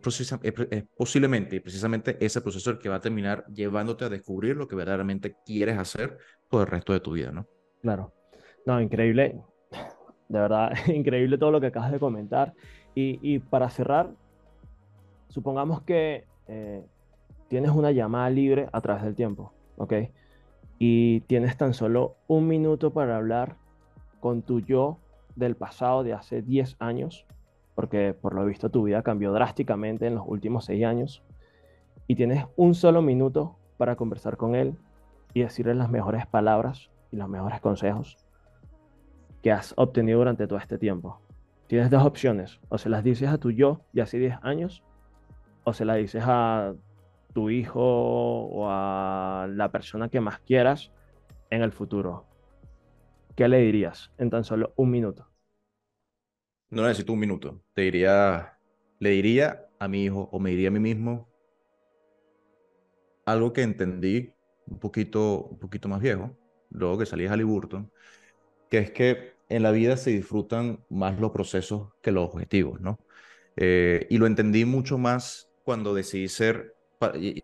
es, 0.71 0.85
posiblemente 0.97 1.57
y 1.57 1.61
precisamente 1.61 2.17
ese 2.25 2.41
proceso 2.41 2.71
el 2.71 2.79
que 2.79 2.89
va 2.89 2.95
a 2.95 3.01
terminar 3.03 3.45
llevándote 3.53 4.07
a 4.07 4.09
descubrir 4.09 4.57
lo 4.57 4.67
que 4.67 4.77
verdaderamente 4.77 5.37
quieres 5.45 5.77
hacer 5.77 6.17
por 6.49 6.63
el 6.63 6.69
resto 6.69 6.95
de 6.95 7.01
tu 7.01 7.13
vida, 7.13 7.33
¿no? 7.33 7.47
Claro. 7.83 8.15
No, 8.65 8.81
increíble. 8.81 9.43
De 10.29 10.39
verdad, 10.39 10.73
increíble 10.89 11.39
todo 11.39 11.51
lo 11.51 11.61
que 11.61 11.69
acabas 11.69 11.93
de 11.93 11.99
comentar. 11.99 12.55
Y, 12.99 13.41
para 13.41 13.69
cerrar, 13.69 14.09
supongamos 15.29 15.83
que 15.83 16.25
eh, 16.49 16.83
tienes 17.49 17.73
una 17.73 17.91
llamada 17.91 18.31
libre 18.31 18.71
a 18.73 18.81
través 18.81 19.03
del 19.03 19.15
tiempo, 19.15 19.53
¿ok? 19.77 19.93
Y 20.79 21.21
tienes 21.23 21.59
tan 21.59 21.75
solo 21.75 22.17
un 22.27 22.49
minuto 22.49 22.95
para 22.95 23.19
hablar 23.19 23.57
con 24.21 24.41
tu 24.41 24.61
yo 24.61 24.97
del 25.35 25.57
pasado 25.57 26.05
de 26.05 26.15
hace 26.15 26.41
10 26.41 26.77
años, 26.79 27.27
porque 27.75 28.15
por 28.15 28.35
lo 28.35 28.47
visto 28.47 28.71
tu 28.71 28.85
vida 28.85 29.03
cambió 29.03 29.31
drásticamente 29.31 30.07
en 30.07 30.15
los 30.15 30.25
últimos 30.27 30.65
6 30.65 30.85
años, 30.87 31.23
y 32.07 32.15
tienes 32.15 32.47
un 32.57 32.75
solo 32.75 33.03
minuto 33.03 33.57
para 33.77 33.97
conversar 33.97 34.39
con 34.39 34.55
él 34.55 34.75
y 35.35 35.43
decirle 35.43 35.75
las 35.75 35.91
mejores 35.91 36.27
palabras 36.27 36.89
y 37.13 37.17
los 37.17 37.29
mejores 37.29 37.61
consejos 37.61 38.26
que 39.47 39.53
has 39.53 39.75
obtenido 39.77 40.19
durante 40.19 40.49
todo 40.49 40.59
este 40.59 40.77
tiempo. 40.77 41.21
Tienes 41.69 41.89
dos 41.89 42.05
opciones, 42.05 42.59
o 42.69 42.79
se 42.79 42.89
las 42.89 43.05
dices 43.05 43.29
a 43.29 43.39
tu 43.39 43.53
yo 43.53 43.81
de 43.93 44.03
hace 44.03 44.19
10 44.19 44.39
años, 44.43 44.83
o 45.63 45.73
se 45.73 45.85
las 45.85 45.99
dices 45.99 46.25
a 46.27 46.75
tu 47.33 47.49
hijo 47.49 47.81
o 47.81 48.67
a 48.69 49.47
la 49.49 49.71
persona 49.71 50.09
que 50.09 50.21
más 50.21 50.41
quieras 50.41 50.91
en 51.49 51.63
el 51.63 51.71
futuro. 51.71 52.27
¿qué 53.37 53.47
le 53.47 53.59
dirías 53.59 54.11
en 54.19 54.31
tan 54.31 54.43
solo 54.43 54.73
un 54.75 54.91
minuto? 54.91 55.29
No 56.71 56.83
necesito 56.83 57.13
un 57.13 57.21
minuto. 57.21 57.63
Te 57.73 57.83
diría, 57.83 58.59
le 58.99 59.11
diría 59.11 59.69
a 59.79 59.87
mi 59.87 60.07
hijo 60.07 60.29
o 60.33 60.41
me 60.41 60.51
diría 60.51 60.71
a 60.71 60.73
mí 60.73 60.81
mismo 60.81 61.29
algo 63.27 63.53
que 63.53 63.63
entendí 63.63 64.35
un 64.67 64.81
poquito, 64.81 65.45
un 65.45 65.61
poquito 65.61 65.89
más 65.89 66.01
viejo, 66.01 66.37
luego 66.71 66.99
que 66.99 67.07
salí 67.07 67.23
de 67.23 67.29
Halliburton, 67.29 67.93
que 68.69 68.79
es 68.79 68.91
que 68.91 69.36
en 69.49 69.63
la 69.63 69.71
vida 69.71 69.97
se 69.97 70.11
disfrutan 70.11 70.85
más 70.89 71.19
los 71.21 71.31
procesos 71.31 71.89
que 72.03 72.13
los 72.13 72.25
objetivos, 72.29 72.81
¿no? 72.81 72.99
Eh, 73.57 74.07
y 74.11 74.19
lo 74.19 74.27
entendí 74.27 74.65
mucho 74.65 74.99
más 74.99 75.51
cuando 75.65 75.95
decidí 75.95 76.29
ser 76.29 76.77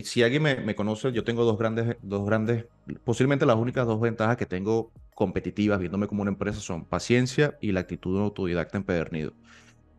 si 0.00 0.22
alguien 0.22 0.42
me, 0.42 0.74
conoce, 0.74 1.12
yo 1.12 1.24
tengo 1.24 1.44
dos 1.44 1.58
grandes, 1.58 1.96
dos 2.02 2.24
grandes, 2.24 2.66
posiblemente 3.04 3.44
las 3.44 3.56
únicas 3.56 3.86
dos 3.86 4.00
ventajas 4.00 4.36
que 4.36 4.46
tengo 4.46 4.92
competitivas, 5.14 5.78
viéndome 5.78 6.06
como 6.06 6.22
una 6.22 6.30
empresa, 6.30 6.60
son 6.60 6.86
paciencia 6.86 7.58
y 7.60 7.72
la 7.72 7.80
actitud 7.80 8.16
de 8.16 8.24
autodidacta 8.24 8.78
empedernido. 8.78 9.34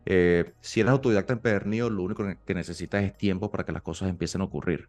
Eh, 0.06 0.52
si 0.60 0.80
eres 0.80 0.90
autodidacta 0.90 1.32
empedernido, 1.32 1.88
lo 1.88 2.02
único 2.02 2.26
que 2.44 2.54
necesitas 2.54 3.04
es 3.04 3.16
tiempo 3.16 3.50
para 3.50 3.64
que 3.64 3.72
las 3.72 3.82
cosas 3.82 4.10
empiecen 4.10 4.40
a 4.40 4.44
ocurrir. 4.44 4.88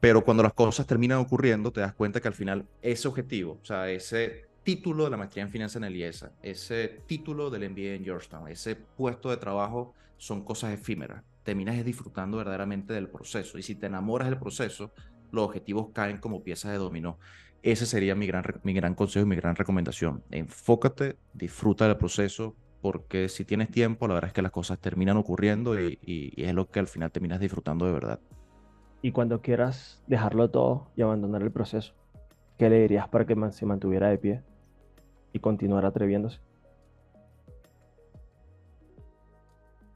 Pero 0.00 0.22
cuando 0.22 0.42
las 0.42 0.52
cosas 0.52 0.86
terminan 0.86 1.18
ocurriendo, 1.18 1.72
te 1.72 1.80
das 1.80 1.94
cuenta 1.94 2.20
que 2.20 2.28
al 2.28 2.34
final 2.34 2.66
ese 2.82 3.08
objetivo, 3.08 3.58
o 3.62 3.64
sea, 3.64 3.90
ese 3.90 4.46
título 4.64 5.04
de 5.04 5.10
la 5.10 5.16
maestría 5.18 5.44
en 5.44 5.50
finanzas 5.50 5.76
en 5.76 5.84
el 5.84 5.96
IESA, 5.96 6.32
ese 6.42 7.02
título 7.06 7.50
del 7.50 7.70
MBA 7.70 7.94
en 7.94 8.04
Georgetown, 8.04 8.48
ese 8.48 8.74
puesto 8.74 9.30
de 9.30 9.36
trabajo 9.36 9.94
son 10.16 10.42
cosas 10.42 10.72
efímeras. 10.72 11.22
Terminas 11.42 11.84
disfrutando 11.84 12.38
verdaderamente 12.38 12.94
del 12.94 13.08
proceso. 13.08 13.58
Y 13.58 13.62
si 13.62 13.74
te 13.74 13.86
enamoras 13.86 14.28
del 14.28 14.38
proceso, 14.38 14.92
los 15.30 15.44
objetivos 15.44 15.88
caen 15.92 16.16
como 16.16 16.42
piezas 16.42 16.72
de 16.72 16.78
dominó. 16.78 17.18
Ese 17.62 17.84
sería 17.84 18.14
mi 18.14 18.26
gran, 18.26 18.42
mi 18.62 18.72
gran 18.72 18.94
consejo 18.94 19.26
y 19.26 19.28
mi 19.28 19.36
gran 19.36 19.54
recomendación. 19.54 20.22
Enfócate, 20.30 21.16
disfruta 21.34 21.86
del 21.86 21.98
proceso, 21.98 22.56
porque 22.80 23.28
si 23.28 23.44
tienes 23.44 23.70
tiempo, 23.70 24.08
la 24.08 24.14
verdad 24.14 24.28
es 24.28 24.34
que 24.34 24.42
las 24.42 24.52
cosas 24.52 24.78
terminan 24.78 25.18
ocurriendo 25.18 25.78
y, 25.78 26.32
es 26.36 26.54
lo 26.54 26.68
que 26.70 26.80
al 26.80 26.88
final 26.88 27.12
terminas 27.12 27.40
disfrutando 27.40 27.84
de 27.84 27.92
verdad. 27.92 28.20
Y 29.02 29.12
cuando 29.12 29.42
quieras 29.42 30.02
dejarlo 30.06 30.48
todo 30.50 30.90
y 30.96 31.02
abandonar 31.02 31.42
el 31.42 31.50
proceso, 31.50 31.94
¿qué 32.56 32.70
le 32.70 32.80
dirías 32.80 33.08
para 33.08 33.26
que 33.26 33.36
se 33.52 33.66
mantuviera 33.66 34.08
de 34.08 34.16
pie 34.16 34.42
y 35.34 35.40
continuara 35.40 35.88
atreviéndose? 35.88 36.40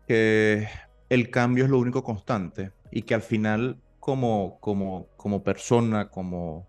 Que 0.07 0.69
el 1.09 1.31
cambio 1.31 1.65
es 1.65 1.71
lo 1.71 1.79
único 1.79 2.03
constante 2.03 2.73
y 2.91 3.03
que 3.03 3.15
al 3.15 3.23
final 3.23 3.81
como, 4.01 4.59
como, 4.61 5.09
como 5.17 5.43
persona, 5.43 6.11
como, 6.11 6.69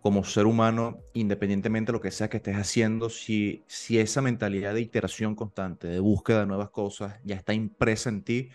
como 0.00 0.24
ser 0.24 0.46
humano, 0.46 0.98
independientemente 1.14 1.92
de 1.92 1.98
lo 1.98 2.00
que 2.00 2.10
sea 2.10 2.28
que 2.28 2.38
estés 2.38 2.56
haciendo, 2.56 3.08
si, 3.08 3.64
si 3.68 3.98
esa 3.98 4.20
mentalidad 4.20 4.74
de 4.74 4.80
iteración 4.80 5.34
constante, 5.34 5.86
de 5.86 6.00
búsqueda 6.00 6.40
de 6.40 6.46
nuevas 6.46 6.70
cosas, 6.70 7.20
ya 7.24 7.36
está 7.36 7.54
impresa 7.54 8.08
en 8.08 8.24
ti, 8.24 8.48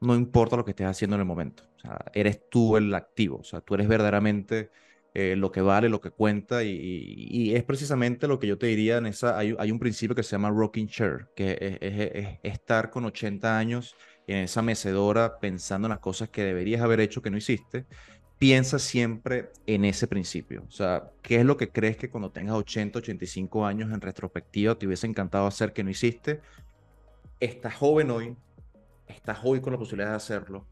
no 0.00 0.14
importa 0.14 0.56
lo 0.56 0.64
que 0.64 0.70
estés 0.70 0.86
haciendo 0.86 1.16
en 1.16 1.20
el 1.20 1.26
momento. 1.26 1.64
O 1.76 1.80
sea, 1.80 2.04
eres 2.12 2.48
tú 2.48 2.76
el 2.76 2.94
activo, 2.94 3.38
o 3.38 3.44
sea, 3.44 3.60
tú 3.60 3.74
eres 3.74 3.88
verdaderamente 3.88 4.70
eh, 5.14 5.36
lo 5.36 5.52
que 5.52 5.60
vale, 5.60 5.88
lo 5.88 6.00
que 6.00 6.10
cuenta, 6.10 6.64
y, 6.64 7.54
es 7.54 7.62
precisamente 7.62 8.26
lo 8.26 8.40
que 8.40 8.48
yo 8.48 8.58
te 8.58 8.66
diría 8.66 8.98
en 8.98 9.06
esa, 9.06 9.38
hay, 9.38 9.54
hay 9.58 9.70
un 9.70 9.78
principio 9.78 10.16
que 10.16 10.24
se 10.24 10.32
llama 10.32 10.50
rocking 10.50 10.88
chair, 10.88 11.28
que 11.36 11.52
es, 11.52 11.78
es, 11.80 12.38
estar 12.42 12.90
con 12.90 13.04
80 13.04 13.56
años 13.56 13.94
en 14.26 14.38
esa 14.38 14.60
mecedora 14.60 15.38
pensando 15.38 15.86
en 15.86 15.90
las 15.90 16.00
cosas 16.00 16.30
que 16.30 16.42
deberías 16.42 16.82
haber 16.82 16.98
hecho 16.98 17.22
que 17.22 17.30
no 17.30 17.36
hiciste, 17.36 17.86
piensa 18.38 18.78
siempre 18.78 19.52
en 19.66 19.84
ese 19.84 20.06
principio. 20.06 20.64
O 20.66 20.70
sea, 20.70 21.12
¿qué 21.22 21.36
es 21.36 21.44
lo 21.44 21.56
que 21.56 21.70
crees 21.70 21.96
que 21.96 22.10
cuando 22.10 22.30
tengas 22.30 22.56
80, 22.56 22.98
85 22.98 23.64
años 23.64 23.92
en 23.92 24.00
retrospectiva 24.00 24.74
te 24.74 24.86
hubiese 24.86 25.06
encantado 25.06 25.46
hacer 25.46 25.72
que 25.72 25.84
no 25.84 25.90
hiciste? 25.90 26.40
Estás 27.40 27.74
joven 27.76 28.10
hoy, 28.10 28.36
estás 29.06 29.38
hoy 29.44 29.60
con 29.60 29.72
la 29.72 29.78
posibilidad 29.78 30.10
de 30.10 30.16
hacerlo, 30.16 30.66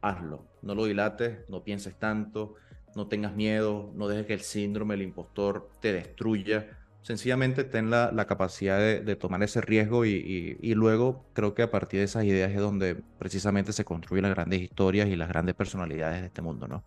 hazlo. 0.00 0.46
No 0.62 0.74
lo 0.74 0.84
dilates, 0.84 1.48
no 1.48 1.62
pienses 1.62 1.98
tanto, 1.98 2.56
no 2.96 3.06
tengas 3.06 3.34
miedo, 3.34 3.90
no 3.94 4.08
dejes 4.08 4.26
que 4.26 4.34
el 4.34 4.40
síndrome 4.40 4.94
del 4.94 5.02
impostor 5.02 5.68
te 5.80 5.92
destruya. 5.92 6.68
Sencillamente 7.02 7.64
ten 7.64 7.90
la, 7.90 8.24
capacidad 8.26 8.78
de, 8.78 9.16
tomar 9.16 9.42
ese 9.42 9.60
riesgo 9.60 10.06
y, 10.06 10.74
luego 10.74 11.26
creo 11.34 11.54
que 11.54 11.62
a 11.62 11.70
partir 11.70 12.00
de 12.00 12.04
esas 12.04 12.24
ideas 12.24 12.50
es 12.50 12.60
donde 12.60 12.96
precisamente 13.18 13.72
se 13.72 13.84
construyen 13.84 14.22
las 14.22 14.34
grandes 14.34 14.62
historias 14.62 15.08
y 15.08 15.16
las 15.16 15.28
grandes 15.28 15.54
personalidades 15.54 16.22
de 16.22 16.26
este 16.28 16.40
mundo, 16.40 16.66
¿no? 16.66 16.82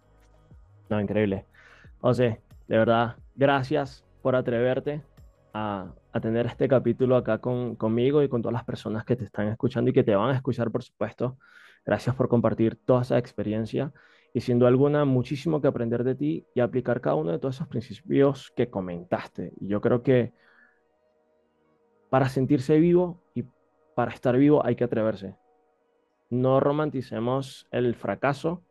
No, 0.90 1.00
increíble. 1.00 1.46
José, 2.00 2.42
de 2.68 2.78
verdad, 2.78 3.18
gracias 3.36 4.04
por 4.22 4.36
atreverte 4.36 5.04
a, 5.54 5.94
tener 6.22 6.48
este 6.48 6.68
capítulo 6.68 7.16
acá 7.16 7.38
con, 7.38 7.76
conmigo 7.76 8.24
y 8.24 8.30
con 8.30 8.42
todas 8.42 8.54
las 8.54 8.64
personas 8.64 9.06
que 9.06 9.16
te 9.16 9.26
están 9.26 9.50
escuchando 9.50 9.92
y 9.92 9.94
que 9.94 10.04
te 10.04 10.16
van 10.16 10.32
a 10.32 10.36
escuchar, 10.36 10.72
por 10.72 10.82
supuesto. 10.82 11.38
Gracias 11.86 12.16
por 12.16 12.28
compartir 12.28 12.76
toda 12.76 13.04
esa 13.04 13.20
experiencia 13.20 13.94
y 14.34 14.42
siendo 14.42 14.68
alguna, 14.68 15.06
muchísimo 15.06 15.62
que 15.62 15.68
aprender 15.68 16.04
de 16.04 16.16
ti 16.16 16.46
y 16.54 16.60
aplicar 16.60 17.02
cada 17.02 17.16
uno 17.16 17.32
de 17.32 17.40
todos 17.40 17.56
esos 17.56 17.68
principios 17.68 18.52
que 18.56 18.70
comentaste. 18.70 19.54
Y 19.60 19.68
yo 19.68 19.82
creo 19.82 20.04
que 20.04 20.34
para 22.10 22.30
sentirse 22.30 22.78
vivo 22.80 23.22
y 23.34 23.46
para 23.96 24.12
estar 24.12 24.38
vivo 24.38 24.66
hay 24.66 24.76
que 24.76 24.84
atreverse. 24.84 25.36
No 26.30 26.60
romanticemos 26.60 27.68
el 27.72 27.96
fracaso, 27.96 28.64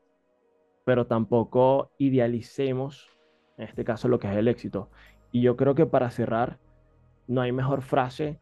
pero 0.84 1.06
tampoco 1.06 1.90
idealicemos, 1.98 3.10
en 3.56 3.64
este 3.64 3.84
caso, 3.84 4.08
lo 4.08 4.18
que 4.18 4.30
es 4.30 4.36
el 4.36 4.48
éxito. 4.48 4.90
Y 5.32 5.42
yo 5.42 5.56
creo 5.56 5.74
que 5.74 5.86
para 5.86 6.10
cerrar, 6.10 6.58
no 7.26 7.40
hay 7.40 7.50
mejor 7.50 7.82
frase 7.82 8.38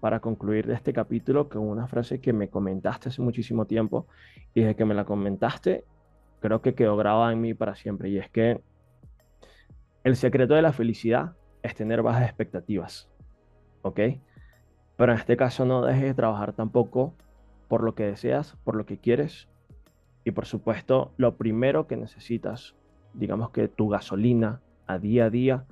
para 0.00 0.20
concluir 0.20 0.66
de 0.66 0.74
este 0.74 0.92
capítulo 0.92 1.48
que 1.48 1.58
una 1.58 1.88
frase 1.88 2.20
que 2.20 2.32
me 2.32 2.48
comentaste 2.48 3.08
hace 3.08 3.22
muchísimo 3.22 3.66
tiempo 3.66 4.06
y 4.54 4.60
desde 4.60 4.76
que 4.76 4.84
me 4.84 4.94
la 4.94 5.04
comentaste, 5.04 5.84
creo 6.46 6.62
que 6.62 6.74
quedó 6.76 6.96
grabada 6.96 7.32
en 7.32 7.40
mí 7.40 7.54
para 7.54 7.74
siempre. 7.74 8.08
Y 8.08 8.18
es 8.18 8.30
que 8.30 8.60
el 10.04 10.14
secreto 10.14 10.54
de 10.54 10.62
la 10.62 10.72
felicidad 10.72 11.32
es 11.64 11.74
tener 11.74 12.02
bajas 12.02 12.22
expectativas. 12.22 13.08
¿Ok? 13.82 13.98
Pero 14.96 15.12
en 15.12 15.18
este 15.18 15.36
caso 15.36 15.64
no 15.64 15.84
dejes 15.84 16.04
de 16.04 16.14
trabajar 16.14 16.52
tampoco 16.52 17.14
por 17.66 17.82
lo 17.82 17.96
que 17.96 18.04
deseas, 18.04 18.56
por 18.62 18.76
lo 18.76 18.86
que 18.86 18.98
quieres, 18.98 19.48
y 20.22 20.30
por 20.30 20.46
supuesto, 20.46 21.12
lo 21.16 21.36
primero 21.36 21.88
que 21.88 21.96
necesitas, 21.96 22.76
digamos 23.12 23.50
que 23.50 23.66
tu 23.66 23.88
gasolina 23.88 24.60
a 24.86 24.98
día 24.98 25.26
a 25.26 25.30
día 25.30 25.64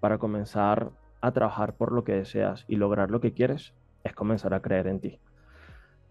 para 0.00 0.18
comenzar 0.18 0.90
a 1.22 1.32
trabajar 1.32 1.74
por 1.74 1.92
lo 1.92 2.04
que 2.04 2.12
deseas 2.12 2.66
y 2.68 2.76
lograr 2.76 3.10
lo 3.10 3.20
que 3.20 3.32
quieres, 3.32 3.74
es 4.04 4.14
comenzar 4.14 4.52
a 4.52 4.60
creer 4.60 4.86
en 4.88 5.00
ti. 5.00 5.20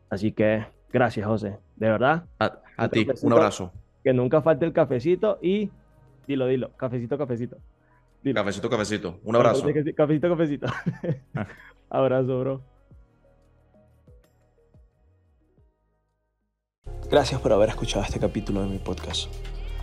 Así 0.09 0.31
que 0.31 0.65
gracias, 0.91 1.27
José. 1.27 1.59
De 1.75 1.89
verdad. 1.89 2.25
A, 2.39 2.89
ti, 2.89 3.07
un 3.21 3.33
abrazo. 3.33 3.71
Que 4.07 4.13
nunca 4.13 4.41
falte 4.41 4.63
el 4.63 4.71
cafecito 4.71 5.37
y 5.41 5.69
dilo, 6.25 6.47
dilo, 6.47 6.71
cafecito, 6.77 7.17
cafecito. 7.17 7.57
Cafecito, 8.33 8.69
cafecito. 8.69 9.19
Un 9.25 9.35
abrazo. 9.35 9.67
Cafecito, 9.97 10.29
cafecito. 10.29 10.67
abrazo, 11.89 12.39
bro. 12.39 12.61
Gracias 17.11 17.41
por 17.41 17.51
haber 17.51 17.67
escuchado 17.67 18.05
este 18.05 18.17
capítulo 18.17 18.61
de 18.61 18.69
mi 18.69 18.77
podcast. 18.79 19.29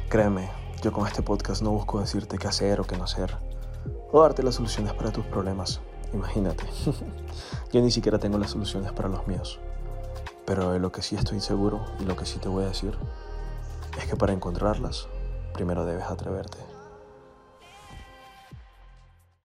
Créeme, 0.09 0.49
yo 0.83 0.91
con 0.91 1.07
este 1.07 1.21
podcast 1.21 1.61
no 1.61 1.73
busco 1.73 2.01
decirte 2.01 2.39
qué 2.39 2.49
hacer 2.49 2.81
o 2.81 2.85
qué 2.85 2.97
no 2.97 3.05
hacer, 3.05 3.31
o 4.11 4.23
darte 4.23 4.43
las 4.43 4.55
soluciones 4.55 4.95
para 4.95 5.13
tus 5.13 5.27
problemas. 5.27 5.83
Imagínate, 6.15 6.65
yo 7.75 7.83
ni 7.83 7.91
siquiera 7.91 8.19
tengo 8.19 8.39
las 8.39 8.53
soluciones 8.53 8.91
para 8.93 9.11
los 9.11 9.29
míos. 9.29 9.61
Pero 10.47 10.73
de 10.73 10.79
lo 10.79 10.91
que 10.93 11.03
sí 11.03 11.15
estoy 11.15 11.41
seguro 11.41 11.85
y 12.01 12.07
lo 12.07 12.17
que 12.17 12.25
sí 12.25 12.39
te 12.39 12.49
voy 12.49 12.65
a 12.65 12.69
decir 12.69 12.97
es 13.97 14.07
que 14.07 14.17
para 14.17 14.33
encontrarlas, 14.33 15.09
primero 15.53 15.85
debes 15.85 16.05
atreverte. 16.05 16.74